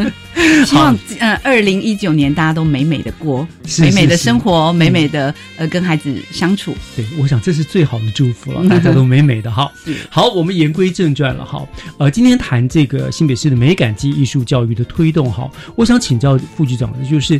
[0.64, 3.46] 希望呃，二零一九年大家都美美的过，
[3.78, 6.74] 美美的生活，美美的呃跟孩子相处。
[6.96, 9.70] 对，我想这是最好的祝福了， 大家都美美的哈。
[10.08, 11.62] 好，我们言归正传了哈。
[11.98, 15.46] 呃，今天谈这个新北市的美感及艺术教育的推动哈，
[15.76, 17.38] 我想请教副局长的就是。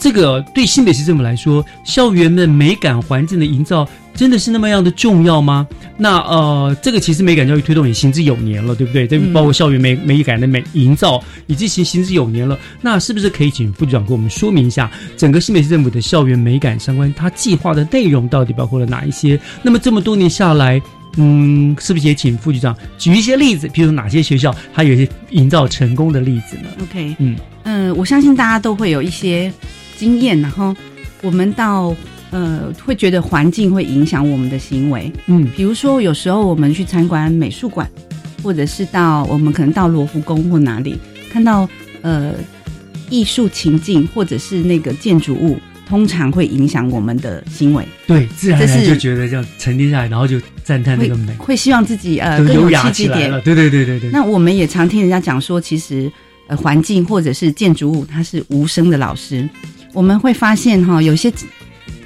[0.00, 5.68] 这个对新北市政府来说，校园的美感环境的营造真的是那么样的重要吗？
[5.98, 9.06] 那呃，这个其实美感教育推动也行之有年了，对不对？
[9.06, 12.58] 这包括校园美美感的美营造，已经行行之有年了。
[12.80, 19.38] 那是不是可以请副局长给我们说明一下，整个新北市政府的校园美感相关，它计划的内容到底包括了哪一些？
[19.62, 20.80] 那么这么多年下来，
[21.18, 29.52] 嗯，是不是也请副局长举一些例子，比如哪些学校它有一些营造成功的例子呢？OK，嗯嗯，我相信大家都会有一些。
[30.00, 30.74] 经验，然后
[31.20, 31.94] 我们到
[32.30, 37.86] 呃会觉得环境会影响我们的行为，嗯，比如说有时候我们去参观美术馆，
[38.42, 40.98] 或者是到我们可能到罗浮宫或哪里
[41.30, 41.68] 看到
[42.00, 42.32] 呃
[43.10, 54.10] 艺术情境或者是那个建筑物，通常会影响我们的行为，对，自然而然就觉得这样沉淀下来，然后就赞叹那个美，会希望自己呃更有气质点，对对对对对。
[54.10, 56.10] 那我们也常听人家讲说，其实
[56.46, 59.46] 呃环境或者是建筑物，它是无声的老师。
[59.92, 61.32] 我们会发现哈，有些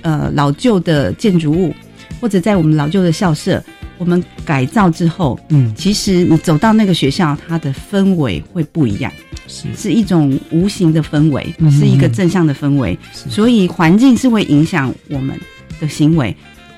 [0.03, 1.75] 呃老旧的建筑物，
[2.21, 3.63] 或者在我们老旧的校舍，
[3.99, 9.13] 我们改造之后，嗯，其实你走到那个学校，它的氛围会不一样，
[9.47, 9.69] 是。
[9.77, 15.39] 是一种无形的氛围，嗯是一个正向的氛围，所以环境是会影响我们
[15.81, 16.35] 的行为，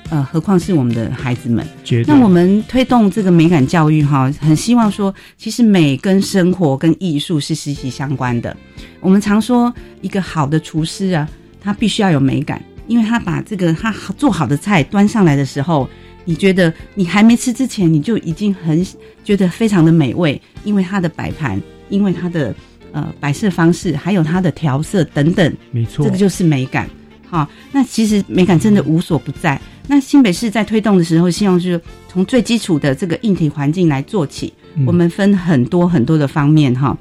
[0.09, 1.65] 呃，何况是我们的孩子们。
[2.05, 8.55] 那我们推动这个美感教育哈，很希望说，其实美跟生活跟艺术是息息相关的。
[9.01, 11.27] 我们常说，一个好的厨师啊，
[11.61, 15.89] 他必须要有美感，因为他把这个他做好的菜端上来的时候，
[16.23, 18.85] 你觉得你还没吃之前，你就已经很
[19.23, 22.55] 觉得非常的美味，因为它的摆盘，因为它的
[22.93, 26.89] 呃摆设方式，还有它的调色等等，没错，这个就是美感。
[27.29, 29.59] 好，那其实美感真的无所不在。
[29.87, 34.53] 那新北市在推动的时候，希望就是从最基础的这个硬体环境来做起。
[34.75, 36.95] 嗯我们分很多很多的方面哈。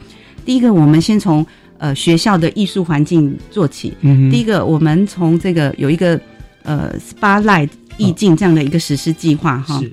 [0.44, 1.44] 第一个，我们先从
[1.78, 3.92] 呃学校的艺术环境做起。
[4.00, 6.18] 嗯第一个，我们从这个有一个
[6.62, 9.78] 呃 Spotlight 意境这样的一个实施计划哈。
[9.80, 9.90] 是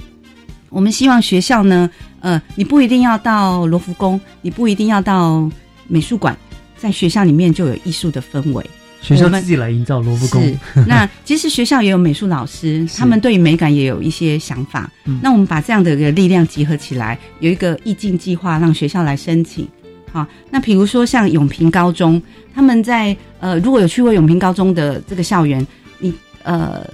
[0.69, 1.89] 我们希望学校呢，
[2.21, 5.49] 呃，你不一定要到罗浮宫，你不一定要到
[5.87, 6.37] 美术馆，
[6.77, 8.65] 在学校里面就有艺术的氛围。
[9.03, 14.89] 学校自己来营造罗浮宫， 那其实学校也有美术老师，他们对于美感也有一些想法。
[15.05, 19.67] 嗯那我们把这样的一个力量集合起来，有一个意境计划，让学校来申请。
[20.11, 22.21] 好，那比如说像永平高中，
[22.55, 25.65] 他们在呃，如果有去过永平高中的这个校园，
[25.99, 26.13] 你
[26.43, 26.85] 呃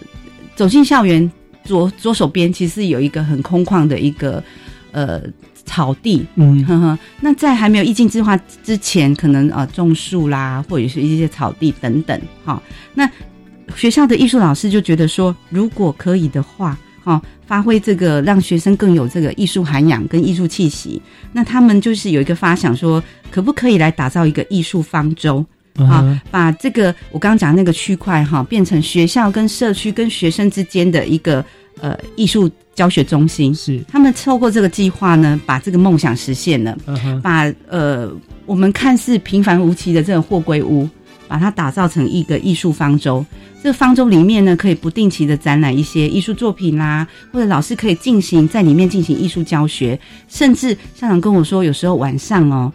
[0.55, 1.31] 走进校园
[1.63, 4.43] 左左手边，其实有一个很空旷的一个
[4.91, 5.21] 呃
[5.69, 6.97] 草地，嗯呵呵。
[7.21, 12.61] 那在还没有意境计划之前，可能呃种树啦，或者是一些草地等等，哈。
[12.95, 13.07] 那
[13.75, 20.99] 学校的艺术老师就觉得说，如果可以的话，哈，发挥这个让学生更有这个艺术涵养跟艺术气息，
[21.31, 25.45] 那他们就是有一个发想说，可不可以来打造一个艺术方舟？
[25.77, 31.45] 啊把这个我刚刚讲那个区块哈，变成学校跟社区跟学生之间的一个
[31.81, 33.53] 呃艺术教学中心。
[33.53, 36.77] 是他们透过这个计划呢，把这个梦想实现了，
[37.21, 38.11] 把呃
[38.45, 40.87] 我们看似平凡无奇的这个货柜屋，
[41.27, 43.25] 把它打造成一个艺术方舟。
[43.61, 52.71] 这个方舟里面呢，可以不定期的展览一些艺术作品啦，或者老师可以进行在里面进行艺术教学，甚至校长跟我说，有时候晚上哦。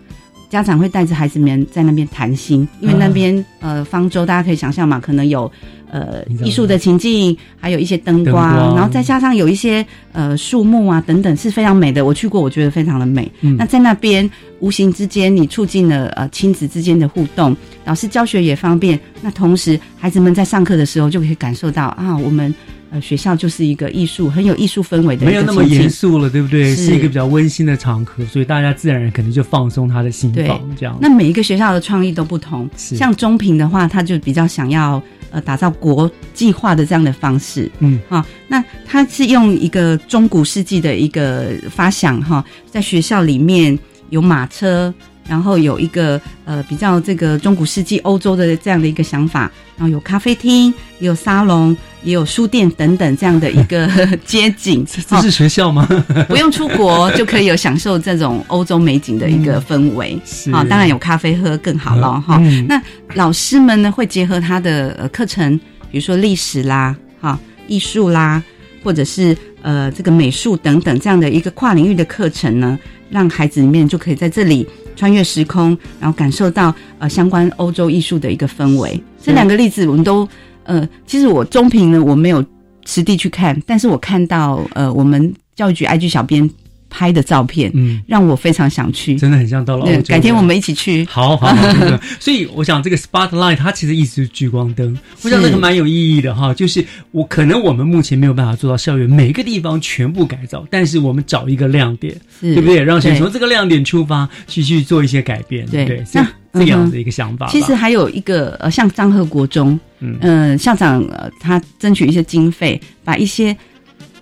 [0.54, 5.50] 家长会带着孩子们在那边谈心，因为那边、呃方舟大家可以想象嘛，可能有
[5.90, 12.04] 呃艺术的情境，还有一些灯光，灯光然后再加上有一些呃树木啊等等，是非常美的。
[12.04, 13.28] 我去过，我觉得非常的美。
[13.40, 18.98] 嗯那在那边无形之间，你促进了呃亲子之间的互动，老师教学也方便。
[19.22, 22.54] 那同时，孩子们在上课的时候就可以感受到啊，我们
[22.94, 26.76] 呃学校就是一个艺术很有艺术氛围的没有那么严肃了，对不对？
[26.76, 30.96] 是是一个比较温馨的场合，所以大家自然可能就放松他的心对房，这样。
[31.00, 35.02] 那每一个学校的创意都不同，像中平的话，他就比较想要
[35.32, 43.76] 呃打造国际化的这样的方式，嗯，啊，那他是用一个中古世纪的一个发想哈，在学校里面
[44.10, 44.94] 有马车。
[45.26, 50.66] 然后有一个呃比较这个中古世纪欧洲的这样的一个想法，然后有咖啡厅，
[50.98, 53.88] 也有沙龙，也有书店等等这样的一个
[54.24, 54.86] 街景。
[55.08, 55.88] 这是学校吗？
[56.28, 60.16] 不用出国就可以有享受这种欧洲美景的一个氛围。
[60.24, 62.80] 是啊，当然有咖啡喝更好了哈、嗯那
[63.14, 65.58] 老师们呢会结合他的呃课程，
[65.90, 68.42] 比如说历史啦、哈艺术啦，
[68.82, 72.78] 或者是呃这个美术等等这样的一个跨领域的课程呢，
[73.10, 79.00] 让孩子里面就可以在这里穿越时空，然后感受到呃相关欧洲艺术的一个氛围。
[79.22, 80.28] 这两个例子我们都
[80.64, 82.44] 呃，其实我中评呢我没有
[82.84, 86.48] 实地去看，但是我看到呃我们教育局 IG 小编
[86.96, 90.02] 拍的照片，嗯，让我非常想去，真的很像到了欧洲。
[90.06, 91.04] 改天我们一起去。
[91.10, 91.66] 好好，好
[92.20, 96.54] 所以我想这个 spotlight 它其实意思是聚光灯，我想这个蛮有意义的哈。
[96.54, 102.80] 就是我可能我们目前没有办法做到校园每个地方全部改造，但是我们找一个亮点，对不对？
[102.80, 106.04] 让学生对从这个亮点出发，去去做一些改变，对不对？
[106.12, 107.52] 那这个样子的一个想法吧。
[107.52, 113.56] 其实还有一个呃，像张贺国中，嗯呃，校长呃，他争取一些经费，把一些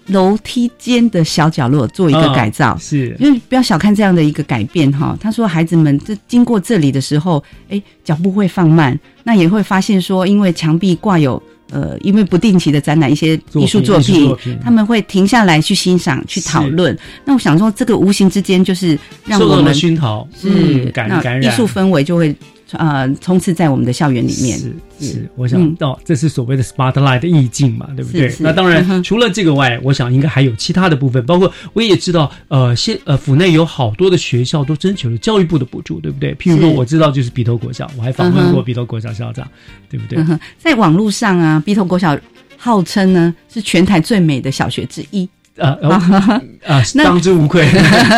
[0.06, 2.76] 楼梯间的小角落做一个哦改造。
[2.78, 5.16] 是因为不要小看这样的一个改变哈。
[5.20, 16.96] 他说，孩子们这经过这里的时候，哎，脚步会放慢，那也会发现说，因为墙壁挂有呃，因为不定期的展览一些艺术作作品他们会停下来去欣赏、去讨论。
[17.24, 22.36] 那我想说，这个无形之间就是让我们熏陶是嗯感那感染艺术氛围就会
[22.72, 24.58] 呃充斥在我们的校园里面。
[24.58, 28.28] 是是，我想嗯哦，这是所谓的 spotlight 的意境嘛，对不对？
[28.28, 36.34] 是是那当然除了这个外，我想应该还有其他的部分，包括我也知道，呃，现呃府内有好多的学校都征求了教育部的补助，对不对？
[36.36, 39.48] 譬如说，我知道就是鼻头国小，我还访问过鼻头国小校长，
[39.90, 40.18] 对不对？
[40.20, 42.16] 嗯，在网络上啊，鼻头国小
[42.56, 45.28] 号称呢是全台最美的小学之一。
[45.58, 47.66] 啊啊啊， 当之无愧。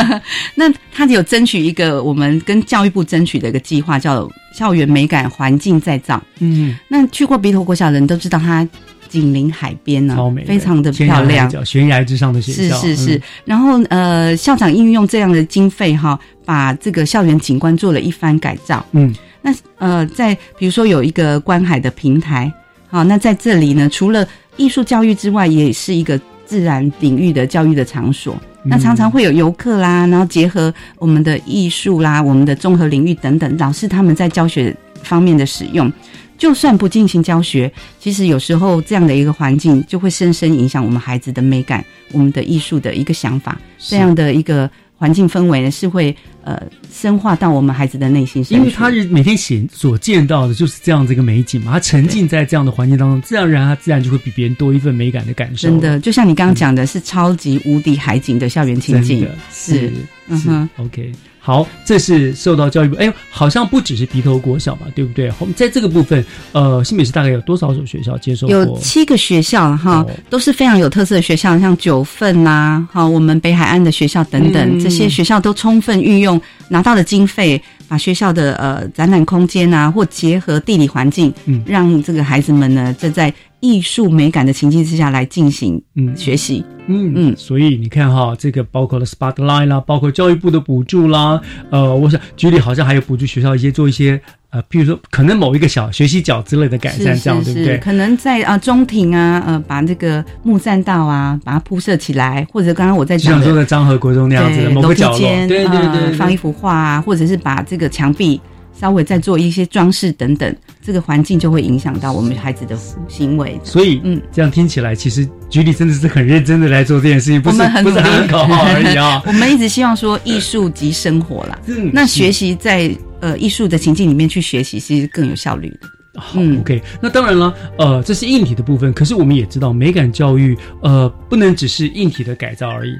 [0.54, 6.22] 那他有争取一个我们跟教育部争取的一个计划，叫校园美感环境再造。
[6.38, 8.66] 嗯，那去过鼻头国小的人都知道，它
[9.08, 10.16] 紧邻海边呢、
[10.46, 18.84] 非常的漂亮悬崖之上的学是校，是是嗯，然后呃，校长运用这样的经费哈，把这个校园景观做了一番改造。
[18.92, 22.52] 嗯，那呃，在比如说有一个观海的平台，
[22.88, 24.26] 好，那在这里呢，除了
[24.56, 28.36] 艺术教育之外，也是一个自然领域的教育的场所。
[28.62, 35.92] 那常常会有游客啦，然后结合我们的艺术啦、我们的综合领域等等，老师他们在教学方面的使用。
[36.36, 37.70] 就算不进行教学，
[38.00, 43.56] 其实有时候这样的一个环境就会深深影响我们孩子的美感、我们的艺术的一个想法。
[43.78, 48.44] 这样的一个环境氛围呢，是会呃深化到我们孩子的内心。
[48.50, 55.68] 因为他是每天显所见到的就是这样子一个美景嘛，他沉浸在这样的环境当中，自然而然他自然就会比别人多一份美感的感受。
[55.68, 59.92] 真的，就像你刚刚讲的，是超级无敌海景的校园情境真的，是，
[60.28, 60.68] 嗯是哼。
[60.76, 61.12] OK，
[61.46, 65.30] 好，这是受到教育部，哎呦，好像不只是鼻头国小嘛，对不对？
[65.38, 68.56] 我们在这个部分，呃，新北市大概有多少所学校接受过？
[68.56, 83.30] 有七个学校哈，都是非常有特色的学校，像九份啦，哈，我们北海岸的学校等等，嗯这些学校都充分运用拿到的经费，把学校的呃展览空间啊，或结合地理环境，嗯让这个孩子们呢，这在
[83.64, 86.62] 艺术美感的情境之下来进行嗯学习。
[86.86, 91.40] 嗯嗯，所以你看哈，这个包括了 Spotlight 啦，包括教育部的补助啦，
[91.70, 97.78] 呃，我想局里好像还有补助学校一些做一些呃，譬如说可能某一个小学习角之类的改善，这样对不对？
[97.78, 108.38] 可能在啊、中庭啊，呃，把这个木栈道啊，把它铺设起来，或者刚刚我在就讲像说的张和国中那样子的某个角落，对对对，放一幅画啊，或者是把这个墙壁
[108.84, 112.76] 稍微再做一些装饰等等，这个环境就会影响到我们孩子的
[113.08, 113.58] 行为。
[113.64, 119.22] 所以，嗯，这样听起来，其实局里真的是很认真的来做这件事情，不是很不是努力喊口号而已啊。
[119.26, 125.88] 我们一直希望说艺术及生活啦， 嗯那学习在呃艺术的情境里面去学习，其实更有效率的。
[126.20, 132.92] 好，OK，那当然了，呃，这是硬体的部分，可是我们也知道，美感教育，呃，不能只是硬体的改造而已。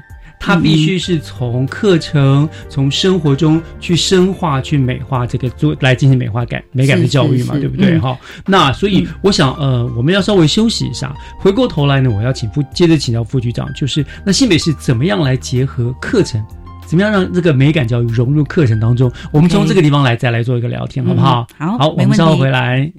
[0.45, 7.97] 它必须是从课程、从生活中去深化、去美化这个做来进行美化感、美感的教育嘛，对不对？
[7.97, 16.39] 嗯哈、那所以我想，呃，我们要稍微休息一下，回过头来呢，我要请副接着请教副局长，就是那新北市怎么样来结合课程？
[16.85, 19.11] 怎么样让这个美感教育融入课程当中？
[19.31, 21.47] 我们从这个地方来再来做一个聊天，好不好？
[21.57, 22.91] 嗯好好，我们稍后回来。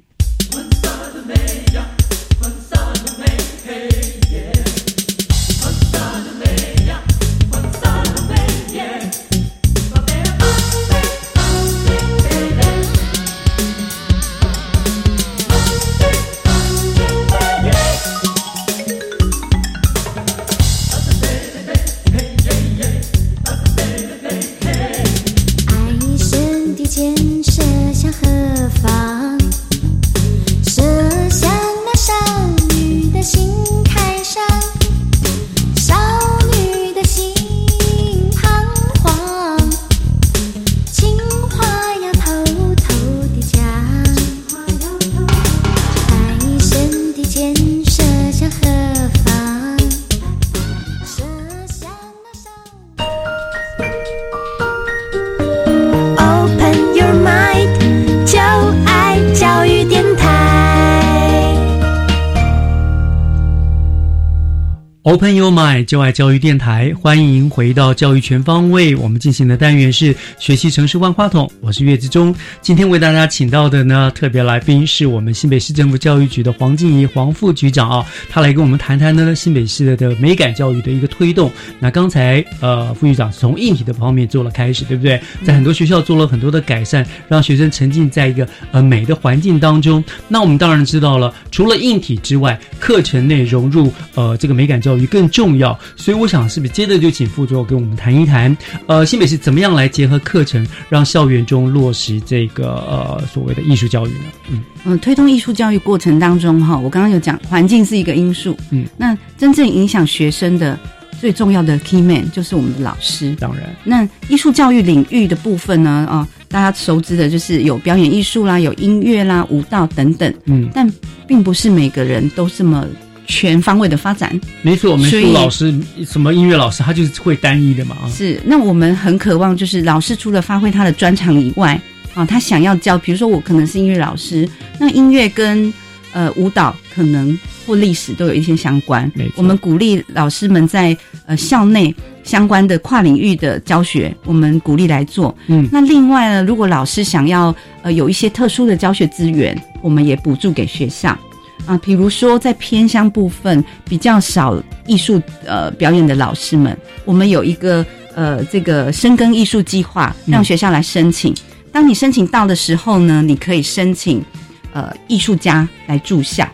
[65.36, 68.96] Open Your Mind，就爱教育电台，欢迎回到教育全方位。
[68.96, 72.34] 我们进行的单元是学习城市万花筒，我是岳志忠。
[72.62, 81.50] 今天为大家请到的呢，特别来宾是我们新北市政府教育局的黄静怡黄副局长啊，他来跟我们谈谈呢新北市的美感教育的一个推动。
[81.78, 85.20] 那刚才呃副局长从硬体的方面做了开始，对不对？
[85.44, 90.02] 在很多学校做了很多的改善，让学生沉浸在一个呃美的环境当中。
[90.28, 95.78] 那我们当然知道了，除了硬体之外，课程内融入呃这个美感教育更重要。
[95.96, 98.56] 所以我想是不是接着就请副座跟我们谈一谈，
[98.86, 104.24] 呃新北市怎么样来结合课程，让校园中落实这个呃所谓的艺术教育呢？
[104.50, 110.78] 嗯嗯，推动艺术教育过程当中，哈，我刚刚有讲，环境是一个因素，嗯，那真正影响学生的
[111.20, 113.34] 最重要的 key man 就是我们的老师。
[113.40, 120.88] 当然，那艺术教育领域的部分呢，啊、大家熟知的就是有表演艺术啦，有音乐啦、舞蹈等等，嗯，但
[121.26, 122.86] 并不是每个人都这么
[123.26, 124.38] 全方位的发展。
[124.62, 125.74] 没错，美所以术老师
[126.06, 128.08] 什么音乐老师，他就是会单一的嘛啊。
[128.08, 131.80] 是，那我们很渴望，就是老师除了发挥他的专长以外，
[132.14, 134.48] 啊，他想要教，比如说我可能是音乐老师，
[134.78, 135.72] 那音乐跟
[136.12, 139.10] 呃舞蹈可能或历史都有一些相关。
[139.34, 140.96] 我们鼓励老师们在
[141.26, 145.36] 呃校内相关的跨领域的教学，我们鼓励来做。
[145.48, 151.16] 嗯，那另外呢，如果老师想要呃有一些特殊的教学资源，我们也补助给学校。
[151.64, 157.84] 啊，比如说在偏乡部分比较少艺术呃表演的老师们，我们有一个
[158.14, 161.34] 呃这个深耕艺术计划，让学校来申请。
[161.72, 164.24] 当你申请到的时候呢，你可以申请
[164.72, 166.48] 呃艺术家来住校，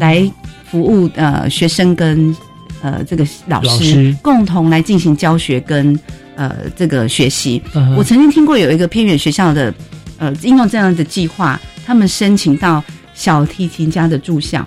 [0.00, 0.30] 来
[0.70, 2.34] 服务呃学生跟
[2.82, 5.98] 呃这个老师老师共同来进行教学跟
[6.36, 7.62] 呃这个学习。
[7.74, 9.72] 嗯我曾经听过有一个偏远学校的
[10.18, 12.82] 呃应用这样的计划，他们申请到
[13.14, 14.66] 小提琴家的住校。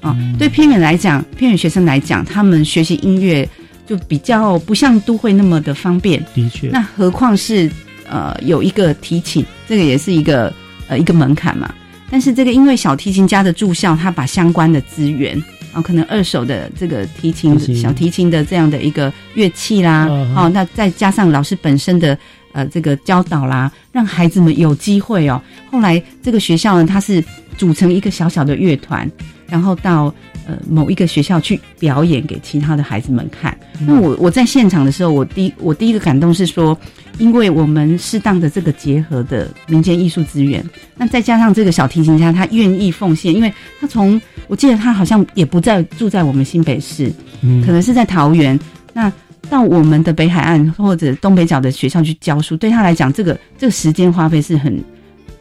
[0.00, 3.48] 啊，对偏远来讲，偏远学生来讲，他们学习音乐
[3.86, 6.24] 就比较不像都会那么的方便。
[6.34, 7.68] 的确，那何况是
[8.08, 10.52] 呃有一个提琴，这个也是一个
[10.86, 11.74] 呃一个门槛嘛。
[12.08, 22.16] 但是这个因为小提琴家的住校，他把相关的资源啊，可能二手的这个提琴、提琴小提琴的这样的一个乐器啦，嗯哦，那再加上老师本身的
[22.56, 25.40] 呃这个教导啦，让孩子们有机会哦。
[25.70, 27.22] 后来这个学校呢，它是
[27.58, 29.08] 组成一个小小的乐团，
[29.46, 30.12] 然后到
[30.46, 33.54] 呃某一个学校去表演给其他的孩子们看。
[33.86, 36.76] 那我我在现场的时候，我第我第一个感动是说，
[37.18, 40.64] 因为我们适当的这个结合的民间艺术资源，
[40.96, 48.58] 那再加上这个小提琴家他愿意奉献，因为他从我记得他好像也不在住在我们新北市，嗯可能是在桃园，
[48.94, 49.12] 那。
[49.48, 54.82] 到我们的北海岸或者东北角的学校去教书，对他来讲，这个这个时间花费是很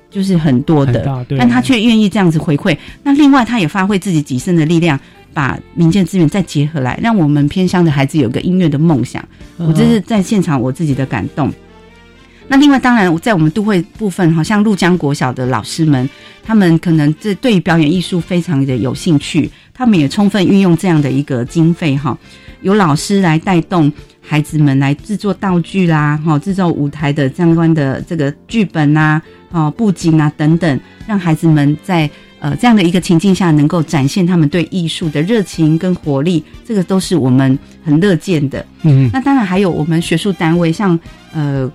[0.10, 2.78] 就是很多的但他却愿意这样子回馈。
[3.04, 5.00] 那另外，他也发挥自己己身的力量，
[5.34, 9.22] 把民间资源再结合来，让我们偏乡的孩子有个音乐的梦想。
[9.58, 11.52] 嗯我这是在现场我自己的感动。
[12.48, 16.08] 那另外，当然在我们都会部分，好像陆江国小的老师们，
[16.44, 22.16] 他们可能这对于表演艺术非常的有兴趣，他们也充分运用这样的一个经费哈，
[22.66, 32.10] 有老师来带动孩子们来制作道具啦，哈，制作舞台的相关的这个剧本呐、哦布景啊等等，让孩子们在
[32.40, 38.66] 呃这样的一个情境下，能够展现他们对艺术的热情跟活力，这个都是我们很乐见的。
[38.82, 41.00] 嗯那当然还有我们学术单位，像
[41.32, 41.72] 呃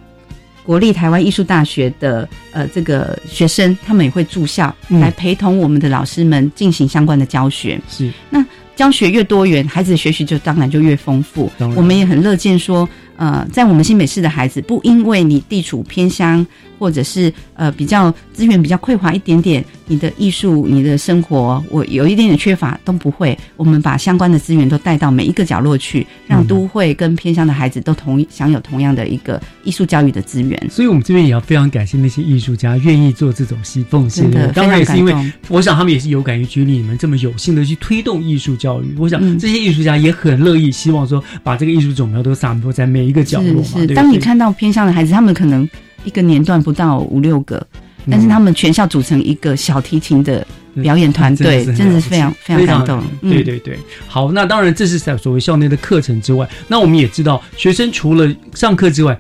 [0.65, 7.81] 国立台湾艺术大学的呃这个学生，他们也会住校、嗯来陪同我们的老师们进行相关的教学。
[7.89, 8.45] 是那
[8.81, 11.53] 教学越多元，孩子的学习就当然就越丰富。
[11.77, 16.47] 我们也很乐见说，呃，在我们新北市的孩子，不因为你地处偏乡，
[16.81, 23.39] 或者是呃比较资源比较匮乏一点点，你的艺术、你的生活，我有一点点缺乏都不会。
[23.59, 30.59] 我们把相关的资源都带到每一个角落去，让嗯都会跟偏乡的孩子都同享有同样的一个艺术教育的资源。
[30.71, 35.15] 所以，我们这边也要非常感谢那些艺术家愿意做这种西奉献的当然也是因为
[35.49, 38.95] 我想他们也是有感于局里你们这么有幸的去推动艺术教育。
[38.99, 43.63] 我想嗯这些艺术家也很乐意，希望说把这个艺术种苗都散播在每一个角落嘛。
[43.65, 45.69] 是是，当你看到偏乡的孩子，他们可能
[46.05, 47.57] 一个年段不到五六个，
[48.05, 50.47] 嗯但是他们全校组成一个小提琴的
[50.83, 53.05] 表演团队，真的是非常非常感动。
[53.23, 53.79] 嗯对对对，
[54.09, 59.19] 好，那当然这是在所谓校内的课程之外，那我们也知道，学生除了上课之外，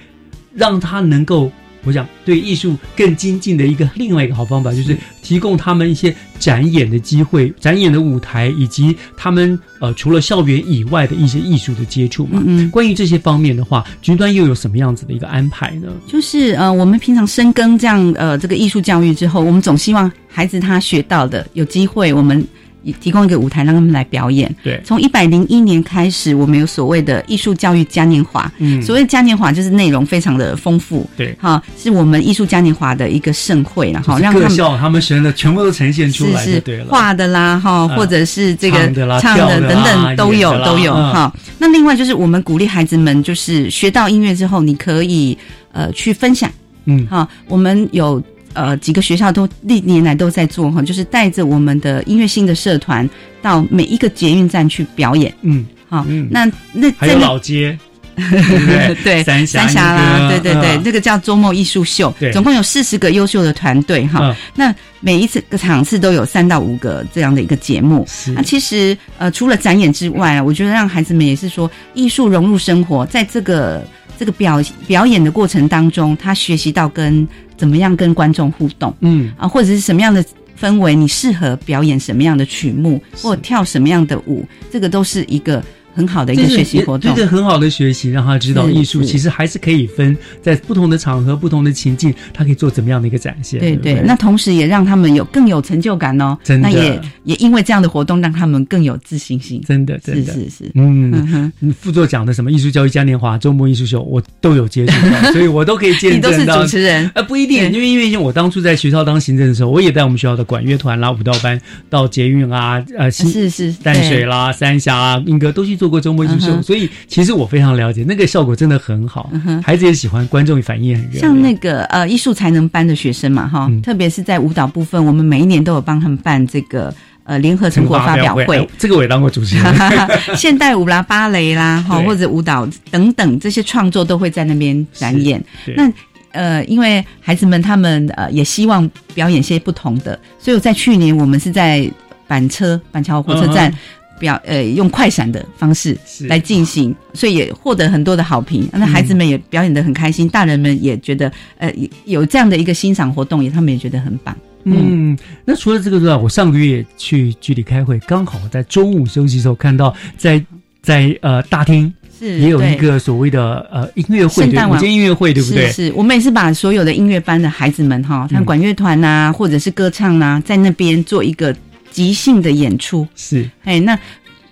[0.55, 1.51] 让他能够。
[1.85, 12.43] 我想对艺术更精进的一个另外一个好方法，就是提供他们一些展演的机会、展演的舞台，以及他们呃除了校园以外的一些艺术的接触嘛。
[12.45, 15.89] 嗯嗯关于这些方面的话，局端又有什么样子的一个安排呢？
[16.07, 22.47] 就是呃，我们平常深耕这样呃这个艺术教育之后，我们总希望孩子他学到的有机会，我们
[22.83, 24.53] 也提供一个舞台让他们来表演。
[24.63, 28.51] 对从一百零一年开始，我们有所谓的艺术教育嘉年华。
[28.59, 31.09] 嗯所谓嘉年华就是内容非常的丰富。
[31.17, 36.63] 对哈，是我们艺术嘉年华的一个盛会然后，让他们各校他们选的全部都呈现出来是。
[36.89, 38.79] 画的啦哈，嗯或者是这个
[39.21, 41.35] 唱的等等都有都有嗯哈。
[41.59, 45.37] 那另外就是我们鼓励孩子们，就是学到音乐之后，你可以
[45.73, 46.51] 呃去分享。
[46.87, 48.23] 嗯好，我们有
[48.55, 53.09] 呃几个学校都历年来都在做哈，就是带着我们的音乐性的社团
[53.43, 55.33] 到每一个捷运站去表演。
[55.43, 57.79] 嗯，好，嗯那那还有老街，
[58.17, 59.23] 对对？
[59.23, 64.37] 三峡三峡啦，那个对对对，嗯这个叫周末艺术秀对，总共有四十个优秀的团队哈嗯。
[64.55, 68.07] 那每一次个场次都有三到五个这样的一个节目。
[68.35, 73.83] 那其实呃，除了展演之外啊，我觉得让孩子们也是说，艺术融入生活，在这个
[74.19, 77.27] 这个表表演的过程当中，他学习到跟
[77.61, 78.97] 怎么样跟观众互动。
[79.01, 80.25] 嗯啊，或者是什么样的
[80.59, 85.63] 氛围，你适合表演什么样的曲目，或跳什么样的舞，这个都是一个
[86.01, 93.61] 很好的一个学习活动，对对，很好的学习，让他知道艺术其实还是可以分在不同的场合、不同的情境，他可以做怎么样的一个展现。
[93.61, 96.39] 对不对，那同时也让他们有更有成就感哦。
[96.43, 96.71] 真的。
[96.71, 99.63] 那也也因为这样的活动，让他们更有自信心。
[99.67, 100.33] 真的，真的。
[100.33, 100.51] 是是。
[100.51, 101.11] 是，嗯。
[101.13, 106.47] 嗯哼，嗯副座讲的什么艺术教育嘉年华、周末艺术秀，我都有接触到， 所以我都可以见你都是。
[106.47, 119.31] 主持人，呃，不一定，因为因为我当初在学校当行政的时候，我也带我们学校的管乐团啦、舞蹈班到捷运啊、呃，新是是淡水啦、三峡啊、英歌都去做过周末艺术秀，嗯所以其实我非常了解那个效果，真的很好，
[119.63, 121.21] 孩子也喜欢，观众也反应很热烈。
[121.21, 123.83] 像那个呃艺术才能班的学生嘛，哈、嗯。
[123.83, 128.45] 特别是在舞蹈部分，我们每一年都有帮他们办这个呃联合成果发表会。
[128.57, 128.67] 哎。
[128.79, 129.65] 这个我也当过主持人。
[130.37, 135.43] 现代舞啦、芭蕾啦，哈，或者舞蹈等等这些创作都会在那边展演。
[135.77, 135.93] 那
[136.33, 141.91] 呃，因为孩子们他们呃也希望表演些不同的，所以我在去年我们是在
[142.29, 143.75] 板车板桥火车站
[144.21, 145.97] 表、呃用快闪的方式
[146.29, 148.69] 来进行，所以也获得很多的好评。
[148.73, 151.73] 那孩子们也表演的很开心，大人们也觉得呃
[152.05, 154.37] 有这样的一个欣赏活动，也他们也觉得很棒。
[154.65, 160.45] 嗯，那除了这个之外，我上个月去局里开会，刚好在中午休息的时候看到在
[160.83, 165.69] 在呃大厅是也有一个所谓的呃音乐会，圣诞晚间音乐会，对不对？
[165.69, 171.57] 是是，我们也是把所有的音乐班的孩子们哈，像嗯管乐团呐，或者是歌唱呐、在那边做一个
[171.91, 173.07] 即兴的演出。
[173.15, 173.99] 是，哎，那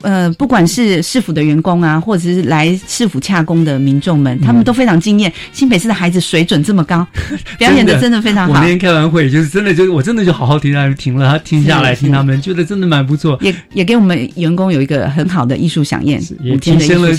[0.00, 5.32] 呃，不管是市府的员工啊，或者是来市府洽工的民众们，他们都非常惊艳。
[5.50, 7.04] 新北市的孩子水准这么高，
[7.58, 8.64] 表演的真的非常好我那。
[8.64, 13.36] 天开完会，就是真的，就是我真的就好好听他停了，他停下来听他们，觉得真的蛮不错。
[13.40, 16.20] 也也给我们员工有一个很好的艺术飨宴，
[16.60, 17.10] 提升了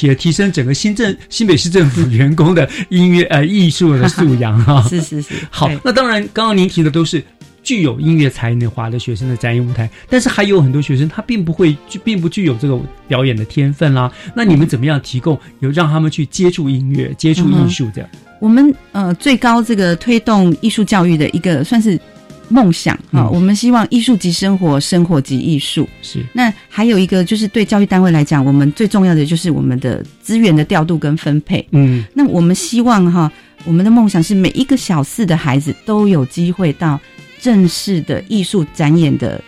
[0.00, 4.80] 也提升整个新政新北市政府员工的音乐呃艺术的素养哈。
[4.88, 7.20] 是是是，好，那当然，刚刚您提的都是
[7.68, 14.10] 具有音乐才能华的学生的展演舞台，但是还有很多学生他并不会，就并不具有这个表演的天分啦。
[14.34, 18.08] 那你们怎么样提供有让他们去接触音乐、接触艺术这样？
[18.40, 22.00] 我们呃最高这个推动艺术教育的一个算是
[22.48, 25.86] 梦想哈、嗯我们希望艺术及生活，生活及艺术。
[26.00, 31.62] 是那还有一个就是对教育单位来讲，我们最重要的就是我们的资源的调度跟分配。
[31.72, 33.30] 嗯，那我们希望哈，
[33.66, 36.98] 我们的梦想是每一个小四的孩子都有机会到
[37.40, 39.42] 正式的艺术展演的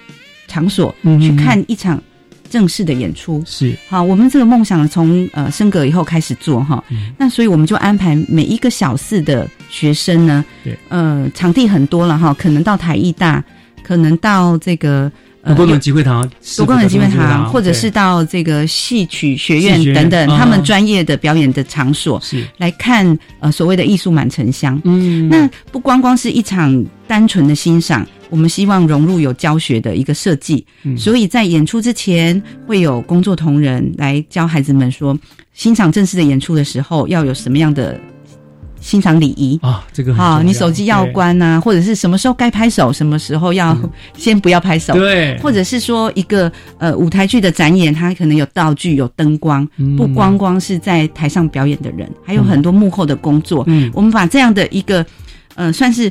[0.47, 2.03] 场所嗯去看一场
[2.49, 3.43] 正式的演出。
[3.47, 13.45] 是好，我们这个梦想从呃升格以后开始做哈，嗯那所以我们就安排每一个小四的学生呢，对，呃，场地很多了哈，可能到台艺大，
[13.83, 15.11] 可能到这个。
[15.43, 22.45] 呃多功集会堂、多功能集会堂，或者是到这个戏曲学院等等，啊他们专业的表演的场所，是。
[22.59, 24.81] 来看呃所谓的艺术满城乡。
[24.85, 25.29] 嗯。
[25.29, 30.97] 那不光光是一场单纯的欣赏，我们希望融入有教学的一个设计，嗯。
[30.97, 35.19] 所以在演出之前会有工作同仁来教孩子们说，
[35.55, 37.99] 欣赏正式的演出的时候要有什么样的
[38.81, 39.59] 欣赏礼仪。
[39.63, 43.77] 啊，这个好，重你手机要对关呐、或者是什么时候该拍手，什么时候要
[44.17, 45.39] 先不要拍手，对。
[45.39, 49.97] 或者是说一个呃舞台剧的展演，它可能有道具、有灯光，嗯。
[49.97, 53.65] 不光光是在台上表演的人，还有很多幕后的工作。
[53.67, 53.91] 嗯。
[53.95, 55.05] 我们把这样的一个
[55.55, 56.11] 呃算是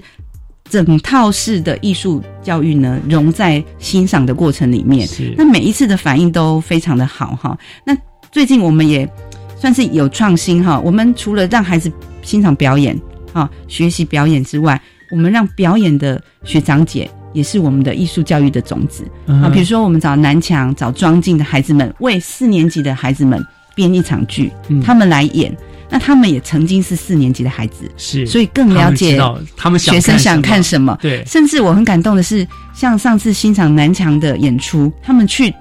[0.70, 5.08] 整套式的艺术教育呢，融在欣赏的过程里面。
[5.08, 5.34] 是。
[5.36, 7.58] 那每一次的反应都非常的好哈。
[7.84, 7.98] 那
[8.32, 9.10] 最近我们也
[9.58, 11.92] 算是有创新哈，我们除了让孩子
[12.22, 13.00] 欣赏表演
[13.34, 17.10] 啊，学习表演之外，我们让表演的学长姐。
[17.32, 23.40] 也是我们的艺术教育的种子嗯啊，比如说我们找南墙、找庄敬的孩子们，为四年级的孩子们
[23.76, 25.56] 编一场剧，嗯他们来演。
[25.92, 31.20] 那他们也曾经是四年级的孩子，是所以更了解他们知道他们想学生想看什么看什么。
[31.24, 35.54] 对甚至我很感动的是，像上次欣赏南墙的演出，他们去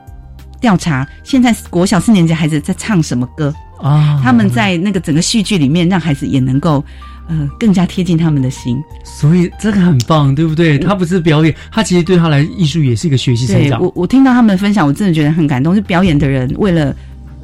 [0.62, 6.85] 调查现在国小四年级孩子在唱什么歌啊他们在那个整个戏剧里面，让孩子也能够
[7.29, 8.83] 呃更加贴近他们的心。
[9.05, 10.79] 所以这个很棒，对不对？
[10.79, 13.81] 他不是表演，他其实对他来艺术也是一个学习成长。
[13.81, 15.74] 我，我听到他们的分享，我真的觉得很感动。
[15.74, 16.95] 是表演的人为了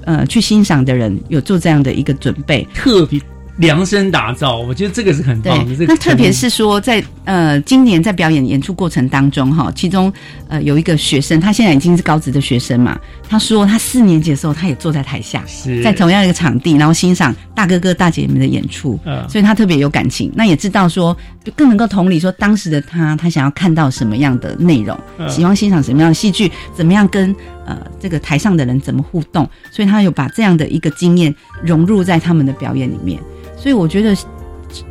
[0.05, 3.21] 呃去欣赏的人有做这样的一个准备，特别
[3.57, 5.77] 量身打造，我觉得这个是很棒的。
[5.77, 10.13] 这个那特别是说在，呃今年在表演演出过程当中哈，其中
[10.49, 12.99] 呃有一个学生，他现在已经是高职的学生嘛，
[13.35, 15.83] 他说他四年级的时候，他也坐在台下，是。
[15.83, 19.29] 在同样一个场地，然后欣赏大哥哥大姐们的演出，嗯。
[19.29, 25.29] 所以他特别有感情，那也知道说，就更能够同理说当时的他，他想要看到什么样的内容，嗯。
[25.29, 27.35] 喜欢欣赏什么样的戏剧，怎么样跟
[27.67, 33.21] 呃这个台上的人怎么互动，所以他有把这样的一个经验融入在他们的表演里面，
[33.59, 34.17] 所以我觉得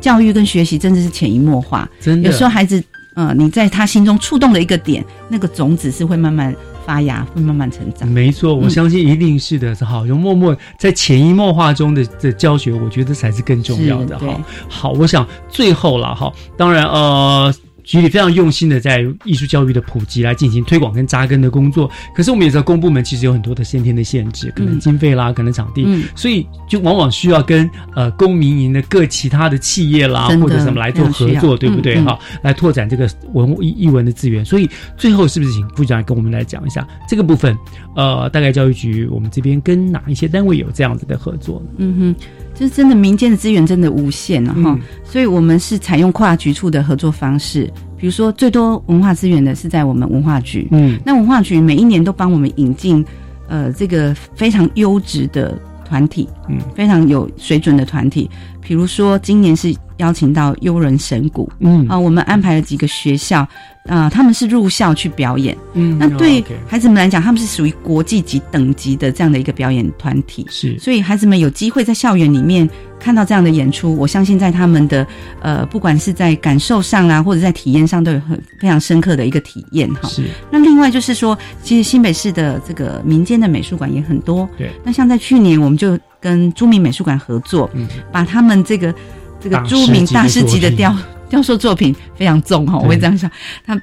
[0.02, 2.28] 教育跟学习真的是潜移默化，真的。
[2.28, 2.84] 有时候孩子。
[3.16, 6.52] 呃，你在他心中触动了一个点，那个种子是会慢慢
[6.84, 8.08] 发芽，会慢慢成长。
[8.08, 9.74] 没错，我相信一定是的。
[9.84, 14.18] 好，就默默在潜移默化中的的教学，我觉得才是更重要的。
[14.18, 17.54] 哈，好，我想最后了哈，当然呃。
[17.84, 31.96] 局里非常用心的在艺术教育的普及来进行推广跟扎根的工作，可是我们也知道公部门其实有很多的先天的限制，可能嗯经费啦，可能场地，嗯所以就往往需要跟呃公民营的各其他的企业啦或者什么来做合作，对不对？
[31.96, 34.44] 嗯嗯哈、来拓展这个文物艺艺文的资源。
[34.44, 37.56] 所以最后是不是请副局长跟我们来讲一下这个部分？
[37.94, 41.66] 呃，大概教育局我们这边跟哪一些单位有这样子的合作呢？
[41.78, 44.80] 嗯哼，就是真的民间的资源真的无限了、哈、嗯。
[45.04, 50.98] 所以我们是采用跨局处的合作方式，比如说最多文化资源的是在我们文化局，嗯。
[51.04, 53.04] 那文化局每一年都帮我们引进
[53.48, 58.30] 呃这个非常优质的团体，嗯，非常有水准的团体，
[58.60, 61.86] 比如说今年是邀请到悠人神谷，嗯。
[61.88, 63.46] 啊、我们安排了几个学校，
[63.86, 72.68] 啊、他们是入校去表演，嗯那对孩子们来讲，他们是属于国际级等级的这样的一个表演团体，是，所以孩子们有机会在校园里面
[72.98, 75.06] 看到这样的演出，我相信在他们的
[75.40, 80.08] 呃，不管是在感受上啦，或者在体验上，都有很非常深刻的一个体验哈。
[80.08, 87.86] 是，那另外就是说，其实新北市的这个民间的美术馆也很多，对，那像在去年，我们就跟著名美术馆合作，嗯。
[88.10, 88.94] 把他们这个
[89.38, 90.96] 这个大师朱明级的大师级的雕
[91.28, 93.30] 雕塑作品非常重哈，我会这样想，
[93.66, 93.78] 他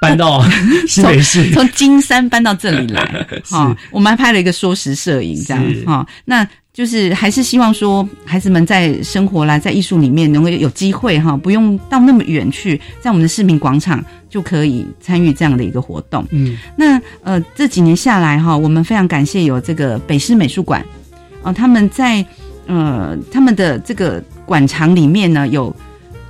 [0.00, 0.42] 搬到
[0.88, 1.44] 新北市。
[1.50, 3.54] 从从金山搬到这里来 是。
[3.54, 5.84] 哈，我们还拍了一个缩时摄影这样是。
[5.84, 16.24] 哈，那就是还是希望说孩子们在生活啦，在艺术里面能够有机会哈，不用到那么远去，在我们的市民广场就可以参与这样的一个活动。
[16.30, 16.56] 嗯。
[16.76, 20.84] 那呃这几年下来哈，我们非常感谢有这个北师美术馆
[21.48, 22.24] 哦、他们在
[22.66, 25.74] 呃他们的这个馆藏里面呢有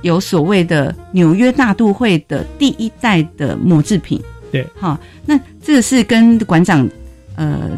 [0.01, 4.21] 有所谓的纽约大都会的第一代的模制品。
[4.51, 6.87] 对，好，那这个是跟馆长
[7.35, 7.69] 呃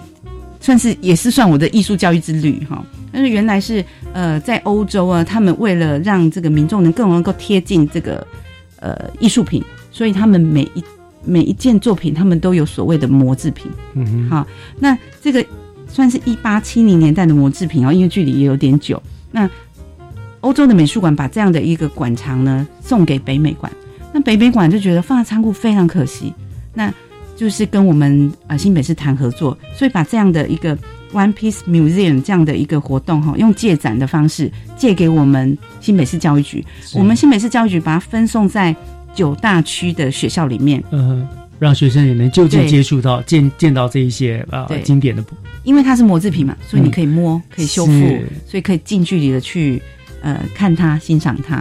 [0.59, 2.83] 算是也是算我的艺术教育之旅哈。
[3.11, 3.83] 但是原来是
[4.13, 8.25] 呃在欧洲啊，他们为了让这个民众能更能够贴近这个
[8.79, 9.61] 呃艺术品，
[9.91, 10.83] 所以他们每一
[11.25, 13.69] 每一件作品，他们都有所谓的模制品。
[13.95, 14.47] 嗯哼，好，
[14.79, 15.45] 那这个
[15.91, 19.01] 算是一八七零年代的模制品哦，因为距离也有点久。
[19.31, 19.49] 那
[20.39, 23.71] 欧洲的美术馆把这样的一个馆藏呢送给北美馆，
[24.11, 26.33] 那北美馆就觉得放在仓库非常可惜，
[26.73, 26.91] 那
[27.35, 30.77] 就是跟我们呃新北市谈合作，所以把这样的一个
[31.13, 36.65] One Piece Museum 这样的一个活动哈，用借展的方式借给我们新北市教育局，
[36.95, 38.75] 我们新北市教育局把它分送在
[39.13, 41.27] 九大区的学校里面，嗯哼，
[41.61, 44.81] 让学生也能就近接触到、见见到这一些呃对。
[44.81, 45.35] 经典的部。
[45.63, 47.91] 因为它是模制品嘛，所以你可以摸，可以修复，
[48.47, 49.79] 所以可以近距离的去
[50.23, 51.57] 呃看它、欣赏它。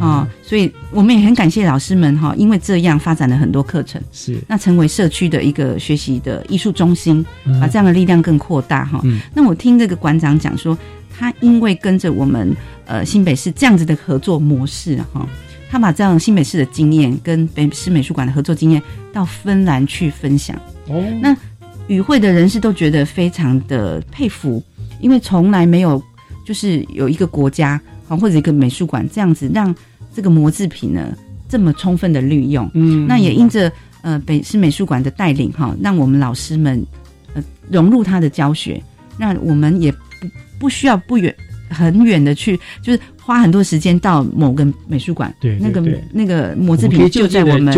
[0.00, 4.38] 啊、所以我们也很感谢老师们哈、因为这样发展了很多课程，是。
[4.48, 7.60] 那成为社区的一个学习的艺术中心，嗯。
[7.60, 9.20] 把这样的力量更扩大哈、嗯。
[9.34, 10.76] 那我听这个馆长讲说，
[11.14, 15.28] 他因为跟着我们呃新北市这样子的合作模式哈、
[15.72, 20.54] 他把这样新北市的经验跟北市美术馆的合作经验到芬兰去分享。
[20.88, 21.34] 哦，那
[21.86, 24.62] 与会的人士都觉得非常的佩服，
[25.00, 26.00] 因为从来没有
[26.44, 29.74] 就是有一个国家啊或者一个美术馆这样子让
[30.14, 31.16] 这个模制品呢
[31.48, 32.70] 这么充分的利用。
[32.74, 36.84] 嗯那也因着呃北市美术馆的带领哈，让我们老师们
[37.32, 38.78] 呃融入他的教学，
[39.16, 39.98] 那我们也不
[40.60, 41.34] 不需要不远
[41.72, 47.72] 很远的去，就是花很多时间到某个美术馆，对对那个那个模制品就在我们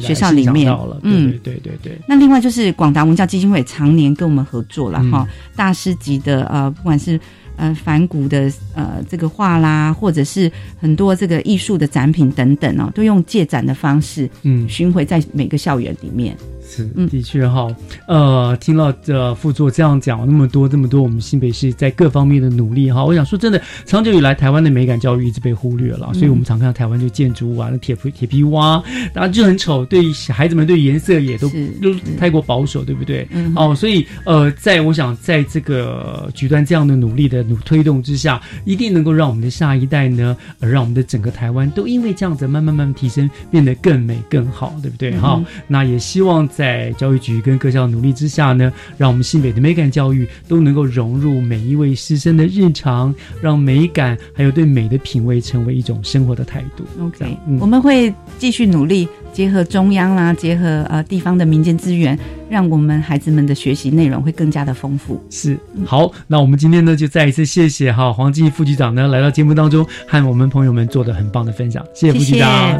[0.00, 0.70] 学校里面。
[1.02, 1.98] 嗯，对对对对。
[2.06, 5.10] 那另外就是广达文教基金会常年跟我们合作了嗯。
[5.10, 7.18] 哈、大师级的呃，不管是
[7.60, 10.50] 呃反古的呃这个画啦，或者是
[10.80, 14.66] 很多这个艺术的展品等等哦，都用借展的方式，嗯。
[14.68, 16.34] 巡回在每个校园里面。
[16.62, 17.66] 是，的确哈，
[18.06, 28.80] 呃，听到这副座这样讲那么多这么多，我们新北市在各方面的努力哈，我想说真的，长久以来台湾的美感教育一直被忽略了，所以我们常看到台湾就建筑物啊，那铁皮铁皮蛙，
[29.12, 31.50] 然后就很丑，对孩子们对颜色也都
[31.82, 33.26] 都太过保守，对不对？
[33.32, 33.52] 嗯。
[33.56, 45.10] 哦，所以呃，在我想在这个举端这样的努力的努推动之下，一定能够让我们的下一代呢，呃，让我们的整个台湾都因为这样子慢慢慢慢提升，变得更美更好，对不对？
[45.14, 56.84] 嗯哈、那也希望在教育局跟各校努力之下呢，让我们新北的美感教育都能够融入每一位师生的日常，让美感还有对美的品味成为一种生活的态度。
[57.02, 62.18] OK，、我们会继续努力，结合中央啦，结合呃地方的民间资源，
[62.48, 65.22] 让我们孩子们的学习内容会更加的丰富。
[65.30, 72.78] 是好，那我们今天呢就再一次谢谢哈黄继副局长呢来到节目当中，和我们朋友们做的很棒的分享，谢谢副局长。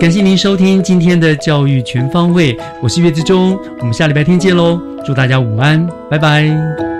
[0.00, 6.91] 感谢您收听今天的教育全方位，我是岳志忠，我们下礼拜天见喽，祝大家午安，拜拜。